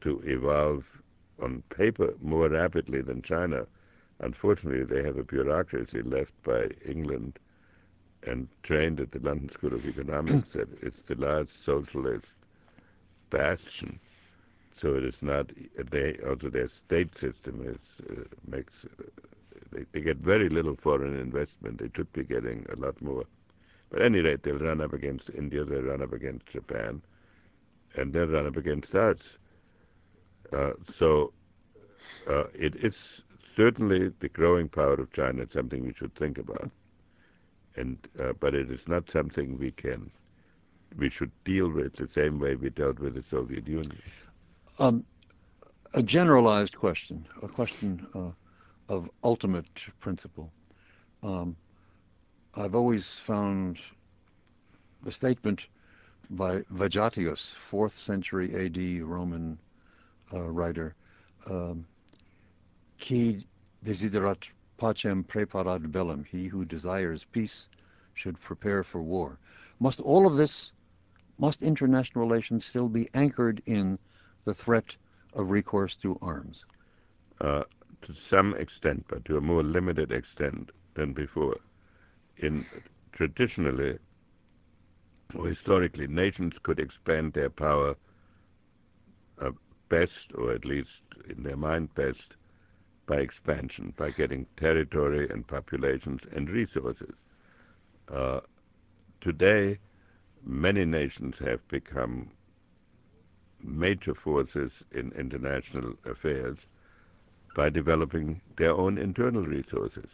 [0.00, 1.02] to evolve
[1.40, 3.66] on paper more rapidly than China.
[4.20, 7.38] Unfortunately, they have a bureaucracy left by England
[8.22, 12.32] and trained at the London School of Economics that it's the last socialist
[13.30, 13.98] bastion
[14.76, 15.50] so it is not.
[15.90, 18.72] They also their state system is uh, makes.
[18.84, 19.04] Uh,
[19.72, 21.78] they, they get very little foreign investment.
[21.78, 23.24] They should be getting a lot more.
[23.90, 25.64] But at any rate, they'll run up against India.
[25.64, 27.02] They'll run up against Japan,
[27.94, 29.18] and they'll run up against us.
[30.52, 31.32] Uh, so
[32.28, 33.22] uh, it is
[33.56, 36.70] certainly the growing power of China is something we should think about,
[37.76, 40.10] and uh, but it is not something we can
[40.96, 43.98] we should deal with the same way we dealt with the Soviet Union.
[44.80, 45.04] Um,
[45.92, 48.32] a generalized question, a question uh,
[48.92, 50.50] of ultimate principle.
[51.22, 51.54] Um,
[52.56, 53.78] I've always found
[55.04, 55.68] the statement
[56.30, 59.58] by Vegetius, 4th century AD Roman
[60.32, 60.96] uh, writer,
[61.48, 61.86] um,
[62.98, 63.46] qui
[63.84, 64.48] desiderat
[64.80, 67.68] pacem preparat bellum, he who desires peace
[68.14, 69.38] should prepare for war.
[69.78, 70.72] Must all of this,
[71.38, 74.00] must international relations still be anchored in
[74.44, 74.96] the threat
[75.34, 76.64] of recourse to arms?
[77.40, 77.64] Uh,
[78.02, 81.56] to some extent, but to a more limited extent than before.
[82.38, 82.66] In
[83.12, 83.98] traditionally
[85.34, 87.96] or historically, nations could expand their power
[89.40, 89.50] uh,
[89.88, 92.36] best, or at least in their mind best,
[93.06, 97.14] by expansion, by getting territory and populations and resources.
[98.08, 98.40] Uh,
[99.20, 99.78] today,
[100.44, 102.30] many nations have become
[103.64, 106.58] major forces in international affairs
[107.56, 110.10] by developing their own internal resources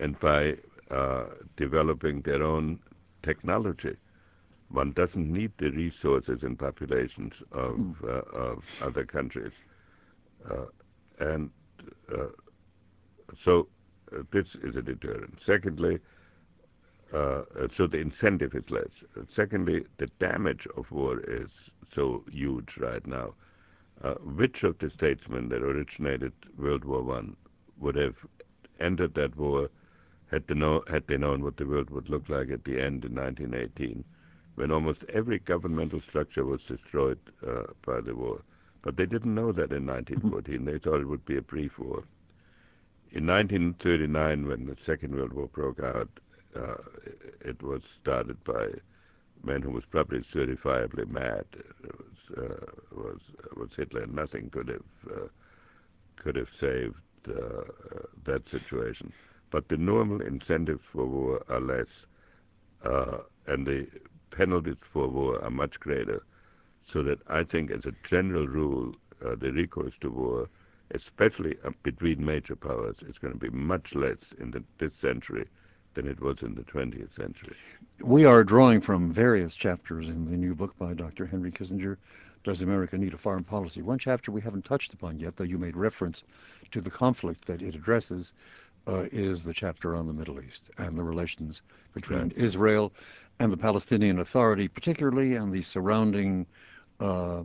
[0.00, 0.56] and by
[0.90, 1.24] uh,
[1.56, 2.78] developing their own
[3.22, 3.96] technology.
[4.68, 7.92] One doesn't need the resources and populations of, hmm.
[8.04, 9.52] uh, of other countries.
[10.48, 10.66] Uh,
[11.18, 11.50] and
[12.12, 12.26] uh,
[13.40, 13.68] so
[14.12, 15.40] uh, this is a deterrent.
[15.44, 15.98] Secondly,
[17.12, 17.42] uh,
[17.72, 19.04] so the incentive is less.
[19.28, 23.34] Secondly, the damage of war is so huge right now.
[24.02, 27.36] Uh, which of the statesmen that originated World War One
[27.78, 28.26] would have
[28.80, 29.70] entered that war
[30.26, 33.04] had they, know, had they known what the world would look like at the end
[33.04, 34.04] in 1918,
[34.54, 38.42] when almost every governmental structure was destroyed uh, by the war?
[38.80, 40.64] But they didn't know that in 1914.
[40.64, 42.04] They thought it would be a brief war.
[43.10, 46.31] In 1939, when the Second World War broke out, uh,
[47.40, 48.68] it was started by
[49.44, 51.44] man who was probably certifiably mad.
[51.54, 53.20] It was uh, was
[53.56, 54.06] was Hitler.
[54.06, 55.28] Nothing could have uh,
[56.16, 56.94] could have saved
[57.28, 57.64] uh,
[58.24, 59.12] that situation.
[59.50, 62.06] But the normal incentives for war are less,
[62.84, 63.86] uh, and the
[64.30, 66.22] penalties for war are much greater.
[66.84, 68.94] So that I think, as a general rule,
[69.24, 70.48] uh, the recourse to war,
[70.90, 75.46] especially uh, between major powers, is going to be much less in the, this century
[75.94, 77.54] than it was in the 20th century.
[78.00, 81.26] We are drawing from various chapters in the new book by Dr.
[81.26, 81.96] Henry Kissinger,
[82.44, 83.82] Does America Need a Foreign Policy?
[83.82, 86.24] One chapter we haven't touched upon yet, though you made reference
[86.70, 88.32] to the conflict that it addresses,
[88.88, 91.62] uh, is the chapter on the Middle East and the relations
[91.94, 92.32] between right.
[92.36, 92.92] Israel
[93.38, 96.46] and the Palestinian Authority, particularly, and the surrounding
[97.00, 97.42] uh, uh,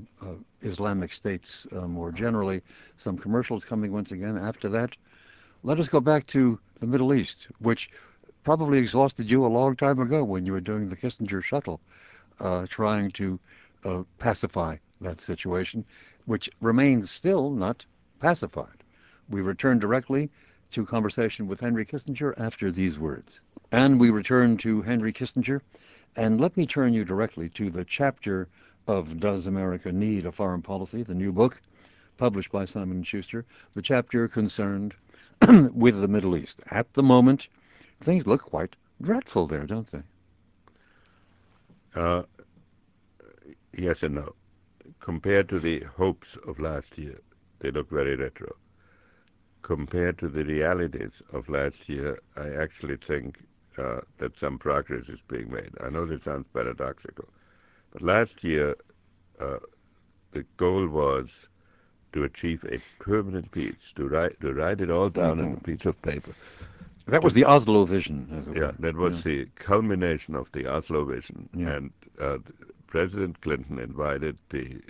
[0.61, 2.61] Islamic states uh, more generally.
[2.97, 4.95] Some commercials coming once again after that.
[5.63, 7.89] Let us go back to the Middle East, which
[8.47, 11.81] probably exhausted you a long time ago when you were doing the Kissinger shuttle,
[12.39, 13.37] uh, trying to
[13.83, 15.83] uh, pacify that situation,
[16.27, 17.83] which remains still not
[18.21, 18.85] pacified.
[19.27, 20.29] We return directly
[20.71, 23.41] to conversation with Henry Kissinger after these words.
[23.73, 25.59] And we return to Henry Kissinger,
[26.15, 28.47] and let me turn you directly to the chapter
[28.87, 31.59] of Does America Need a Foreign Policy, the new book
[32.15, 33.43] published by Simon & Schuster,
[33.75, 34.93] the chapter concerned
[35.73, 36.61] with the Middle East.
[36.71, 37.49] At the moment,
[37.99, 40.03] things look quite dreadful there, don't they?
[41.95, 42.23] Uh,
[43.73, 44.35] yes and no.
[44.99, 47.19] Compared to the hopes of last year,
[47.59, 48.55] they look very retro.
[49.61, 53.39] Compared to the realities of last year, I actually think
[53.77, 55.71] uh, that some progress is being made.
[55.83, 57.27] I know this sounds paradoxical,
[57.91, 58.75] but last year
[59.39, 59.57] uh,
[60.31, 61.29] the goal was
[62.13, 65.47] to achieve a permanent peace, to write, to write it all down mm-hmm.
[65.47, 66.33] on a piece of paper.
[67.07, 68.51] That was the Oslo vision.
[68.53, 69.31] yeah, that was yeah.
[69.31, 71.49] the culmination of the Oslo vision.
[71.53, 71.69] Yeah.
[71.69, 72.39] And uh,
[72.87, 74.81] President Clinton invited the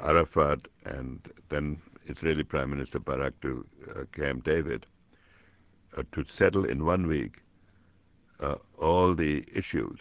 [0.00, 3.64] Arafat and then Israeli Prime Minister Barak to
[3.94, 4.86] uh, Camp David
[5.96, 7.38] uh, to settle in one week
[8.40, 10.00] uh, all the issues.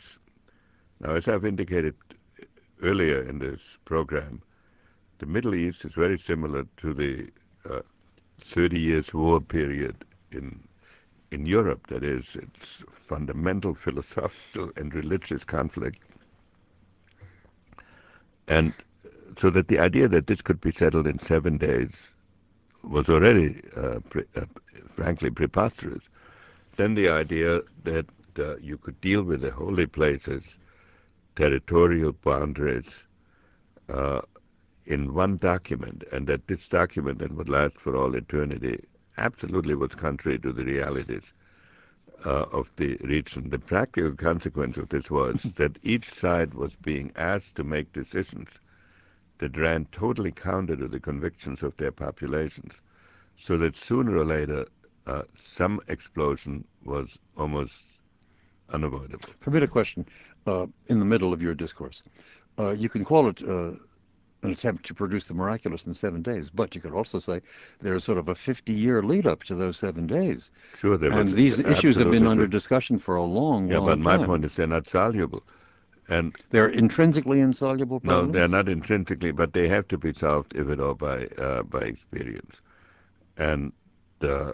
[0.99, 1.95] Now, as I've indicated
[2.82, 4.41] earlier in this program,
[5.19, 7.30] the Middle East is very similar to the
[7.69, 7.82] uh,
[8.39, 10.59] 30 years war period in
[11.32, 15.99] in Europe, that is, its fundamental philosophical and religious conflict.
[18.47, 18.73] And
[19.38, 22.11] so that the idea that this could be settled in seven days
[22.84, 24.45] was already, uh, pre- uh,
[24.95, 26.09] frankly, preposterous.
[26.75, 28.07] Then the idea that
[28.38, 30.43] uh, you could deal with the holy places,
[31.36, 33.07] territorial boundaries,
[33.89, 34.21] uh,
[34.86, 38.84] in one document, and that this document then would last for all eternity
[39.22, 41.34] absolutely was contrary to the realities
[42.26, 43.49] uh, of the region.
[43.49, 48.49] The practical consequence of this was that each side was being asked to make decisions
[49.38, 52.74] that ran totally counter to the convictions of their populations,
[53.38, 54.65] so that sooner or later
[55.07, 57.86] uh, some explosion was almost
[58.72, 59.34] unavoidable.
[59.39, 60.05] Permit a question
[60.47, 62.03] uh, in the middle of your discourse.
[62.59, 63.72] Uh, you can call it uh,
[64.44, 66.50] an attempt to produce the miraculous in seven days.
[66.50, 67.42] But you could also say
[67.80, 70.52] there's sort of a 50 year lead up to those seven days.
[70.76, 74.00] Sure, there and these issues have been under discussion for a long, yeah, long but
[74.00, 75.44] my point is they're not soluble.
[76.10, 78.34] And they're intrinsically insoluble problems?
[78.34, 81.64] No, they're not intrinsically, but they have to be solved, if at all, by, uh,
[81.64, 82.62] by experience.
[83.38, 83.72] And
[84.22, 84.54] uh,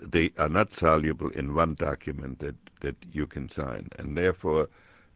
[0.00, 3.88] they are not soluble in one document that, that you can sign.
[3.98, 4.68] And therefore,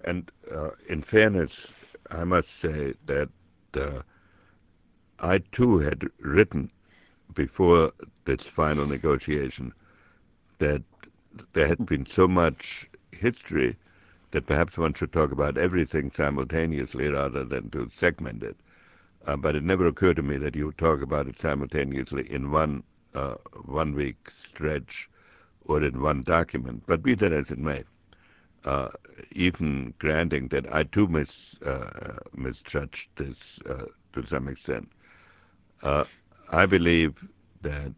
[0.04, 1.66] and uh, in fairness,
[2.10, 3.28] I must say that
[3.76, 6.70] I too had written
[7.34, 7.92] before
[8.24, 9.72] this final negotiation
[10.58, 10.82] that
[11.52, 13.76] there had been so much history
[14.30, 18.56] that perhaps one should talk about everything simultaneously rather than to segment it.
[19.26, 22.50] Uh, but it never occurred to me that you would talk about it simultaneously in
[22.50, 22.82] one
[23.14, 25.10] uh, one week stretch
[25.64, 26.82] or in one document.
[26.86, 27.84] But be that as it may, uh,
[29.32, 34.90] even granting that I too mis, uh, misjudged this uh, to some extent,
[35.82, 36.04] uh,
[36.50, 37.14] I believe
[37.62, 37.92] that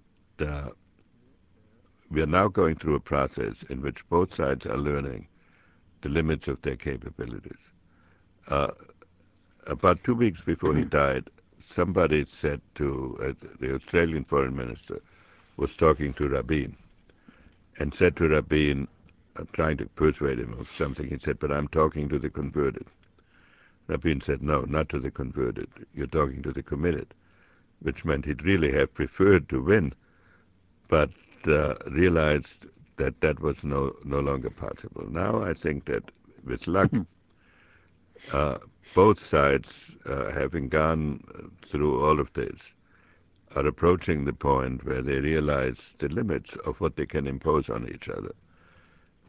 [2.10, 5.26] we are now going through a process in which both sides are learning
[6.02, 7.56] the limits of their capabilities.
[8.48, 8.72] Uh,
[9.66, 11.30] about two weeks before he died,
[11.64, 15.00] somebody said to uh, the Australian foreign minister
[15.56, 16.76] was talking to Rabin
[17.78, 18.88] and said to Rabin,
[19.36, 22.86] uh, trying to persuade him of something, he said, but I'm talking to the converted.
[23.86, 25.68] Rabin said, no, not to the converted.
[25.94, 27.14] You're talking to the committed,
[27.80, 29.92] which meant he'd really have preferred to win,
[30.88, 31.10] but
[31.46, 32.66] uh, realized
[32.96, 35.08] that that was no, no longer possible.
[35.10, 36.10] Now I think that
[36.44, 36.90] with luck,
[38.32, 38.58] uh,
[38.94, 42.74] both sides, uh, having gone through all of this,
[43.56, 47.88] are approaching the point where they realize the limits of what they can impose on
[47.88, 48.34] each other.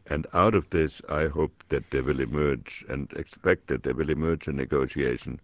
[0.06, 4.10] And out of this, I hope that there will emerge and expect that there will
[4.10, 5.40] emerge a negotiation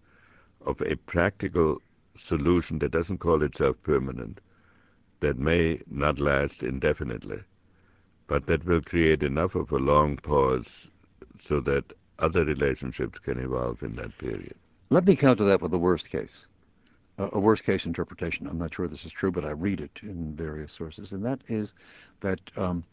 [0.67, 1.81] of a practical
[2.19, 4.41] solution that doesn't call itself permanent,
[5.21, 7.41] that may not last indefinitely,
[8.27, 10.89] but that will create enough of a long pause
[11.43, 14.55] so that other relationships can evolve in that period.
[14.91, 16.47] Let me counter that with the worst case,
[17.17, 18.47] a worst case interpretation.
[18.47, 21.41] I'm not sure this is true, but I read it in various sources, and that
[21.49, 21.75] is
[22.21, 22.85] that um,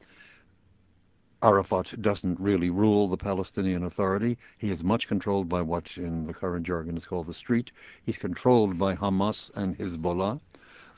[1.43, 4.37] Arafat doesn't really rule the Palestinian Authority.
[4.57, 7.71] He is much controlled by what in the current jargon is called the street.
[8.03, 10.39] He's controlled by Hamas and Hezbollah.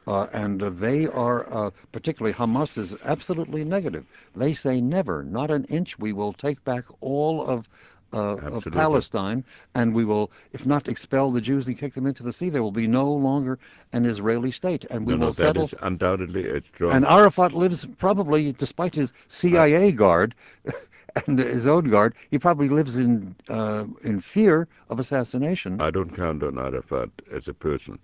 [0.08, 4.06] Uh, and uh, they are, uh, particularly Hamas is absolutely negative.
[4.34, 6.00] They say never, not an inch.
[6.00, 7.68] We will take back all of
[8.14, 9.44] uh, of Palestine,
[9.76, 12.64] and we will, if not expel the Jews and kick them into the sea, there
[12.64, 13.60] will be no longer
[13.94, 15.68] an Israeli state, and we no, will no, settle.
[15.68, 16.90] That is undoubtedly it's true.
[16.90, 20.36] And Arafat lives probably, despite his CIA guard
[21.28, 25.80] and his own guard, he probably lives in uh, in fear of assassination.
[25.82, 28.00] I don't count on Arafat as a person.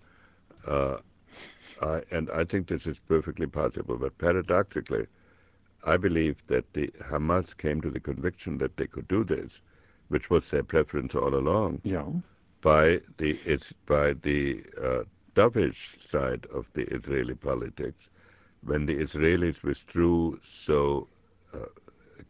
[0.67, 0.97] Uh,
[1.81, 3.97] I, and I think this is perfectly possible.
[3.97, 5.07] But paradoxically,
[5.85, 9.59] I believe that the Hamas came to the conviction that they could do this,
[10.09, 12.05] which was their preference all along, yeah.
[12.61, 15.03] by the it's by the uh,
[15.35, 18.07] dovish side of the Israeli politics,
[18.63, 21.07] when the Israelis withdrew so
[21.53, 21.65] uh,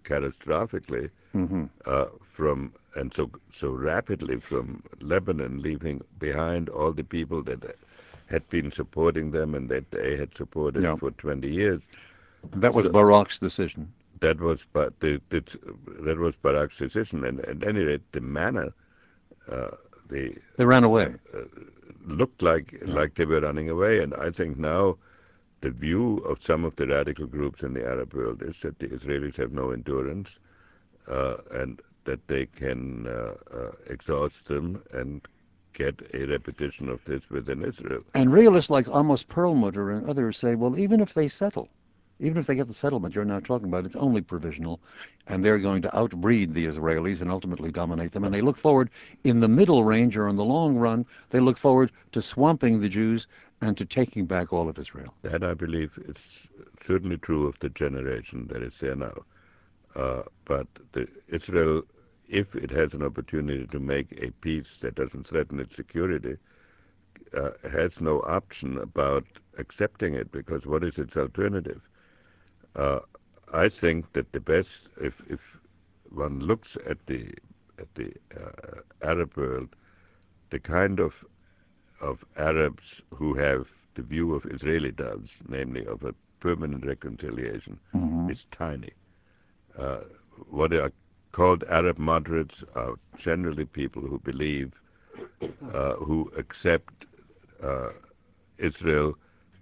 [0.03, 1.65] catastrophically mm-hmm.
[1.85, 7.75] uh, from and so so rapidly from Lebanon, leaving behind all the people that
[8.27, 10.95] had been supporting them and that they had supported yeah.
[10.95, 11.81] for 20 years.
[12.51, 13.91] That was so Barak's decision.
[14.21, 15.43] That was but the, the,
[16.01, 18.73] that was Barak's decision, and at any rate, the manner
[19.49, 19.71] uh,
[20.09, 21.41] the they ran away uh,
[22.05, 22.93] looked like yeah.
[22.93, 24.97] like they were running away, and I think now
[25.61, 28.87] the view of some of the radical groups in the Arab world is that the
[28.87, 30.29] Israelis have no endurance,
[31.07, 35.27] uh, and that they can uh, uh, exhaust them and
[35.73, 38.01] get a repetition of this within Israel.
[38.13, 41.67] And realists like Amos Perlmutter and others say, well, even if they settle,
[42.19, 44.79] even if they get the settlement you're now talking about, it's only provisional,
[45.27, 48.23] and they're going to outbreed the Israelis and ultimately dominate them.
[48.23, 48.89] And they look forward,
[49.23, 52.89] in the middle range or in the long run, they look forward to swamping the
[52.89, 53.27] Jews
[53.61, 55.13] and to taking back all of Israel.
[55.23, 56.17] That, I believe, is
[56.85, 59.25] certainly true of the generation that is there now.
[59.95, 61.83] Uh, but the, Israel
[62.29, 66.37] if it has an opportunity to make a peace that doesn't threaten its security,
[67.33, 69.25] uh, has no option about
[69.57, 71.81] accepting it because what is its alternative?
[72.75, 72.99] Uh,
[73.53, 75.39] I think that the best, if, if
[76.09, 77.31] one looks at the
[77.77, 79.75] at the uh, Arab world,
[80.49, 81.13] the kind of
[82.01, 88.29] of Arabs who have the view of Israeli doves, namely of a permanent reconciliation, mm-hmm.
[88.29, 88.91] is tiny.
[89.77, 90.01] Uh,
[90.49, 90.91] what are
[91.31, 94.71] called Arab moderates are generally people who believe,
[95.73, 97.05] uh, who accept
[97.61, 97.89] uh,
[98.57, 99.17] Israel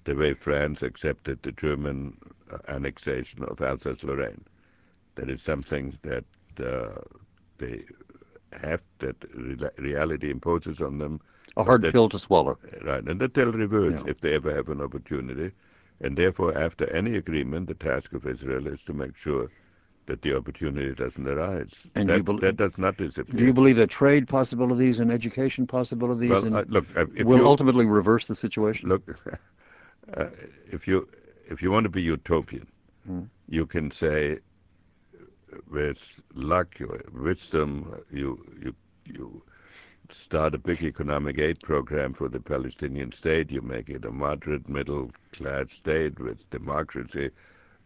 [0.05, 2.18] the way France accepted the German
[2.68, 4.43] annexation of Alsace-Lorraine.
[5.16, 6.26] That is something that
[6.60, 7.01] uh,
[7.58, 7.84] they
[8.51, 11.22] have, that re- reality imposes on them.
[11.58, 12.58] A hard that, pill to swallow.
[12.84, 14.12] Right, and that they'll reverse yeah.
[14.12, 15.51] if they ever have an opportunity.
[16.01, 19.49] And therefore, after any agreement, the task of Israel is to make sure
[20.06, 21.72] that the opportunity doesn't arise.
[21.95, 23.39] And that, bel- that does not disappear.
[23.39, 27.38] Do you believe that trade possibilities and education possibilities well, and uh, look, uh, will
[27.38, 28.89] you, ultimately reverse the situation?
[28.89, 29.04] look,
[30.18, 30.26] uh,
[30.72, 31.08] if you
[31.48, 32.68] if you want to be utopian,
[33.10, 33.30] Mm.
[33.48, 34.39] you can say,
[35.70, 36.78] with luck,
[37.14, 38.76] wisdom, you you
[39.06, 39.44] you
[40.10, 43.52] start a big economic aid program for the Palestinian state.
[43.52, 47.32] You make it a moderate middle class state with democracy,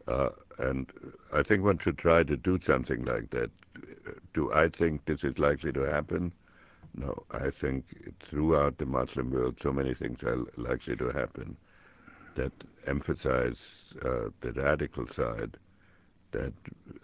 [0.08, 0.30] uh,
[0.60, 0.92] and
[1.34, 3.52] I think one should try to do something like that.
[4.34, 6.34] Do I think this is likely to happen?
[6.96, 7.86] No, I think
[8.22, 11.58] throughout the Muslim world, so many things are likely to happen
[12.38, 12.54] that
[12.88, 13.60] emphasize
[14.04, 15.58] uh, the radical side
[16.32, 16.54] that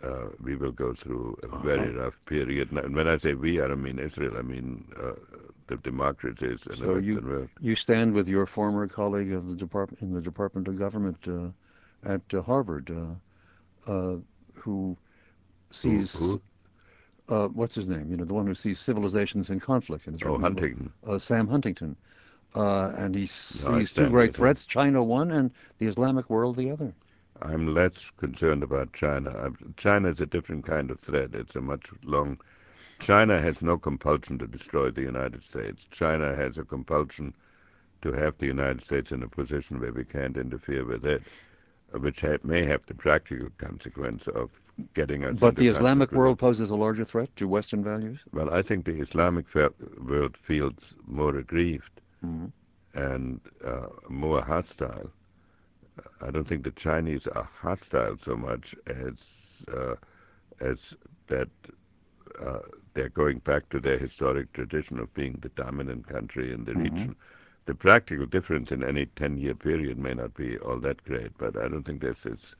[0.03, 2.71] uh, we will go through a very rough period.
[2.71, 4.37] And when I say we, I don't mean Israel.
[4.37, 5.13] I mean uh,
[5.67, 7.49] the democracies in so the Western you, world.
[7.59, 12.09] You stand with your former colleague of the department in the Department of Government uh,
[12.09, 12.91] at uh, Harvard,
[13.87, 14.15] uh,
[14.55, 14.97] who
[15.71, 16.13] sees.
[16.13, 16.41] Who,
[17.27, 17.47] who?
[17.53, 18.11] what's his name?
[18.11, 20.07] You know, the one who sees civilizations in conflict.
[20.07, 20.91] And oh, Huntington.
[21.17, 21.95] Sam Huntington.
[22.55, 26.93] Uh, and he sees two great threats, China one and the Islamic world the other.
[27.41, 29.51] I'm less concerned about China.
[29.75, 31.33] China is a different kind of threat.
[31.33, 32.39] It's a much long.
[32.99, 35.85] China has no compulsion to destroy the United States.
[35.91, 37.33] China has a compulsion
[38.01, 41.23] to have the United States in a position where we can't interfere with it,
[41.91, 44.49] which ha- may have the practical consequence of
[44.93, 45.39] getting us.
[45.39, 48.19] But the Islamic world poses a larger threat to Western values.
[48.31, 52.01] Well, I think the Islamic world feels more aggrieved.
[52.93, 55.11] And uh, more hostile.
[56.21, 59.25] I don't think the Chinese are hostile so much as
[59.71, 59.95] uh,
[60.59, 60.95] as
[61.27, 61.49] that
[62.39, 62.59] uh,
[62.93, 66.83] they're going back to their historic tradition of being the dominant country in the mm-hmm.
[66.83, 67.15] region.
[67.65, 71.69] The practical difference in any 10-year period may not be all that great, but I
[71.69, 72.55] don't think there's this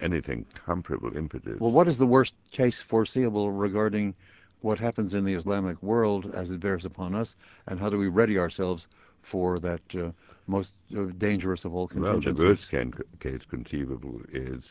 [0.00, 1.58] anything comparable impetus.
[1.58, 4.14] Well, what is the worst case foreseeable regarding
[4.62, 7.36] what happens in the Islamic world as it bears upon us,
[7.66, 8.86] and how do we ready ourselves
[9.22, 10.10] for that uh,
[10.46, 12.26] most uh, dangerous of all contingencies?
[12.26, 14.64] Well, the worst can, case conceivable is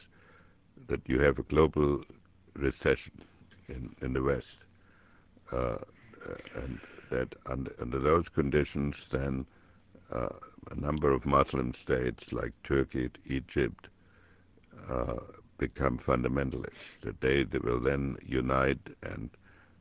[0.88, 2.04] that you have a global
[2.56, 3.14] recession
[3.68, 4.66] in, in the West,
[5.52, 5.78] uh,
[6.56, 6.80] and
[7.10, 9.46] that under, under, those conditions, then
[10.12, 10.30] uh,
[10.72, 13.88] a number of Muslim states like Turkey, Egypt,
[14.90, 15.16] uh,
[15.58, 17.02] become fundamentalists.
[17.02, 19.30] That they will then unite and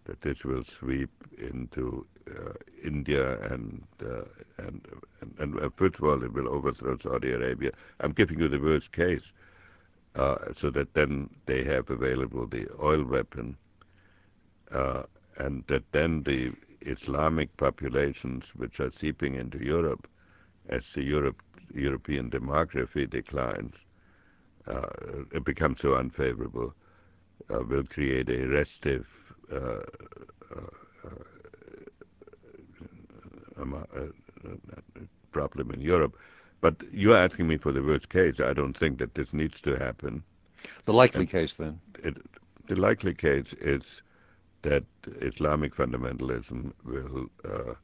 [0.09, 2.53] that this will sweep into uh,
[2.83, 4.23] India and, uh,
[4.57, 4.87] and,
[5.21, 7.71] and, and uh, first of all it will overthrow Saudi Arabia.
[8.01, 9.33] I'm giving you the worst case,
[10.15, 13.57] uh, so that then they have available the oil weapon,
[14.73, 15.03] uh,
[15.37, 20.09] and that then the Islamic populations which are seeping into Europe,
[20.71, 21.43] as the Europe,
[21.75, 23.75] European demography declines,
[25.33, 26.75] it becomes so unfavorable,
[27.49, 29.07] will create a restive
[29.53, 29.81] uh,
[30.55, 30.67] uh,
[31.05, 31.21] uh,
[35.33, 36.17] problem in Europe.
[36.61, 38.41] But you're asking me for the worst case.
[38.41, 40.23] I don't think that this needs to happen.
[40.85, 41.81] The likely and case, then?
[42.03, 42.17] It,
[42.67, 44.03] the likely case is
[44.63, 44.85] that
[45.21, 47.75] Islamic fundamentalism will uh,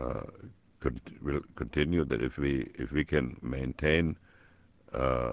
[0.00, 0.26] uh,
[0.80, 2.04] con- will continue.
[2.04, 4.16] That if we if we can maintain
[4.92, 5.32] uh,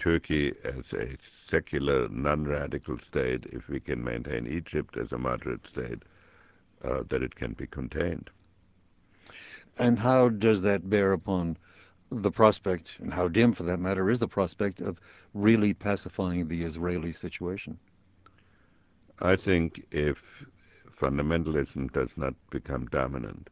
[0.00, 1.16] Turkey as a
[1.48, 6.02] secular, non-radical state, if we can maintain Egypt as a moderate state,
[6.82, 8.30] uh, that it can be contained.
[9.78, 11.58] And how does that bear upon
[12.10, 14.98] the prospect, and how dim for that matter, is the prospect of
[15.34, 17.78] really pacifying the Israeli situation?
[19.20, 20.22] I think if
[20.98, 23.50] fundamentalism does not become dominant,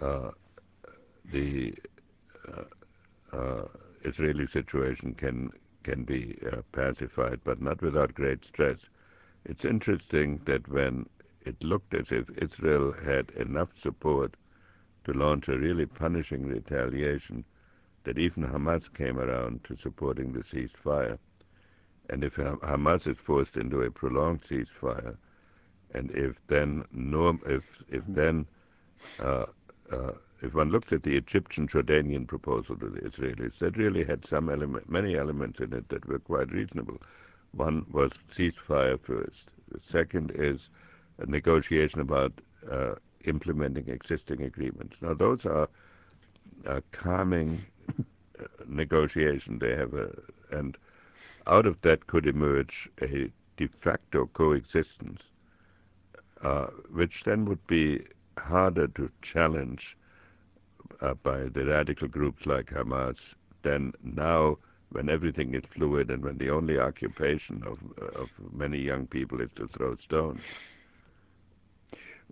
[0.00, 0.30] uh,
[1.32, 1.74] the
[2.46, 3.68] uh, uh
[4.08, 5.50] Israeli situation can
[5.82, 8.86] can be uh, pacified, but not without great stress.
[9.44, 11.06] It's interesting that when
[11.42, 14.36] it looked as if Israel had enough support
[15.04, 17.44] to launch a really punishing retaliation,
[18.04, 21.18] that even Hamas came around to supporting the ceasefire.
[22.10, 25.16] And if Hamas is forced into a prolonged ceasefire,
[25.94, 28.46] and if then norm, if if then
[29.20, 29.46] uh,
[29.90, 34.26] uh, if one looks at the Egyptian Jordanian proposal to the Israelis, that really had
[34.26, 34.46] some
[34.88, 36.98] many elements in it that were quite reasonable.
[37.52, 39.50] One was ceasefire first.
[39.70, 40.68] The second is
[41.18, 42.32] a negotiation about
[42.70, 44.96] uh, implementing existing agreements.
[45.00, 45.68] Now, those are
[46.92, 47.64] calming
[47.98, 49.60] uh, negotiations.
[49.60, 50.12] They have a,
[50.50, 50.76] and
[51.46, 55.22] out of that could emerge a de facto coexistence,
[56.42, 58.04] uh, which then would be
[58.38, 59.96] harder to challenge
[61.22, 64.58] by the radical groups like Hamas then now
[64.90, 67.78] when everything is fluid and when the only occupation of,
[68.16, 70.40] of many young people is to throw stones.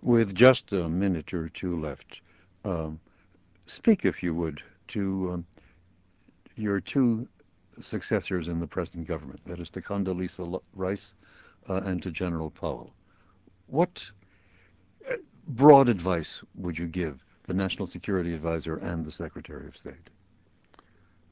[0.01, 2.21] With just a minute or two left,
[2.65, 2.99] um,
[3.65, 5.45] speak, if you would, to um,
[6.55, 7.27] your two
[7.79, 11.13] successors in the present government, that is to Condoleezza Rice
[11.69, 12.91] uh, and to General Powell.
[13.67, 14.05] What
[15.09, 15.15] uh,
[15.49, 20.09] broad advice would you give the National Security Advisor and the Secretary of State?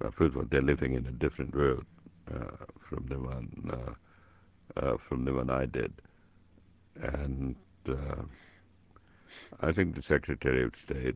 [0.01, 1.85] Well, first of all, they're living in a different world
[2.33, 5.93] uh, from the one uh, uh, from the one I did,
[6.95, 7.55] and
[7.87, 8.23] uh,
[9.61, 11.15] I think the Secretary of State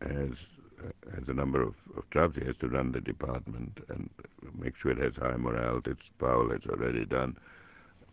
[0.00, 0.38] has
[1.14, 2.36] has a number of, of jobs.
[2.36, 4.10] He has to run the department and
[4.54, 5.80] make sure it has high morale.
[5.86, 7.36] Its Powell has already done.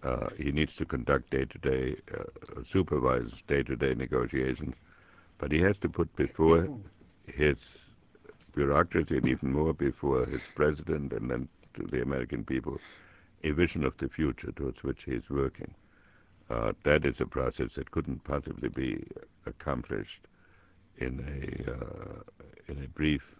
[0.03, 4.75] Uh, he needs to conduct day-to-day, uh, supervise day-to-day negotiations,
[5.37, 6.69] but he has to put before
[7.25, 7.57] his
[8.53, 12.79] bureaucracy and even more before his president and then to the American people
[13.43, 15.73] a vision of the future towards which he is working.
[16.49, 19.03] Uh, that is a process that couldn't possibly be
[19.45, 20.27] accomplished
[20.97, 22.21] in a uh,
[22.67, 23.35] in a brief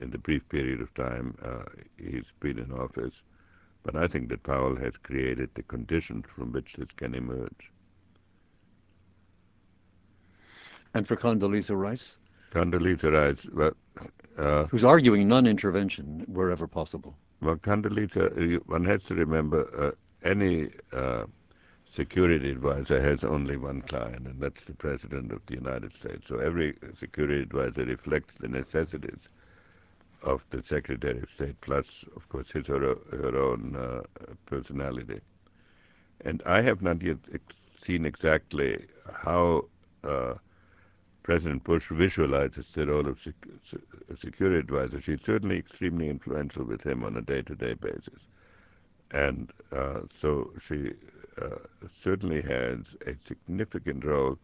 [0.00, 1.64] in the brief period of time uh,
[1.98, 3.22] he's been in office.
[3.86, 7.70] But I think that Powell has created the conditions from which this can emerge.
[10.92, 12.18] And for Condoleezza Rice?
[12.50, 13.74] Condoleezza Rice, well,
[14.38, 17.16] uh, who's arguing non-intervention wherever possible.
[17.40, 21.26] Well, Condoleezza, one has to remember uh, any uh,
[21.88, 26.26] security advisor has only one client, and that's the President of the United States.
[26.26, 29.28] So every security advisor reflects the necessities
[30.22, 34.02] of the Secretary of State, plus, of course, his or her own uh,
[34.46, 35.20] personality.
[36.24, 37.42] And I have not yet ex
[37.82, 39.66] seen exactly how
[40.02, 40.34] uh,
[41.22, 43.34] President Bush visualizes the role of sec
[44.20, 45.00] security advisor.
[45.00, 48.20] She's certainly extremely influential with him on a day-to-day basis.
[49.10, 50.92] And uh, so she
[51.40, 51.58] uh,
[52.02, 54.38] certainly has a significant role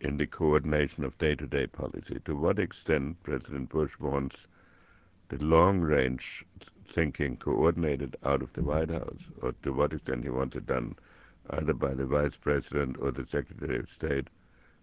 [0.00, 2.18] in the coordination of day-to-day -day policy.
[2.24, 4.46] To what extent President Bush wants
[5.30, 6.44] the long-range
[6.92, 8.70] thinking coordinated out of the mm-hmm.
[8.70, 10.96] White House, or to what extent he wants it done
[11.50, 14.28] either by the Vice President or the Secretary of State,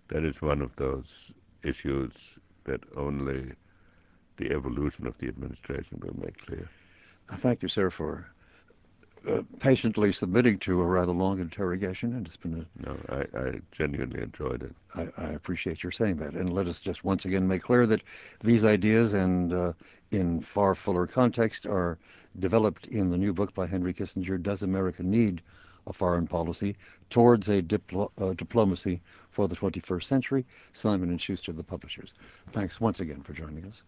[0.08, 1.32] that is one of those
[1.64, 2.14] issues
[2.64, 3.54] that only
[4.38, 6.70] the evolution of the administration will make clear.
[7.28, 8.28] Thank you, sir, for
[9.28, 12.88] uh, patiently submitting to a rather long interrogation, and it's been a...
[12.88, 14.76] No, I, I genuinely enjoyed it.
[14.96, 16.34] I, I, appreciate your saying that.
[16.34, 18.02] And let us just once again make clear that
[18.44, 19.74] these ideas and uh,
[20.12, 21.98] in far fuller context are
[22.40, 25.42] developed in the new book by Henry Kissinger, Does America Need
[25.88, 26.76] a Foreign Policy
[27.10, 29.02] Towards a Diplo uh, Diplomacy
[29.32, 32.14] for the 21st Century, Simon & Schuster, the publishers.
[32.52, 33.84] Thanks once again for joining us.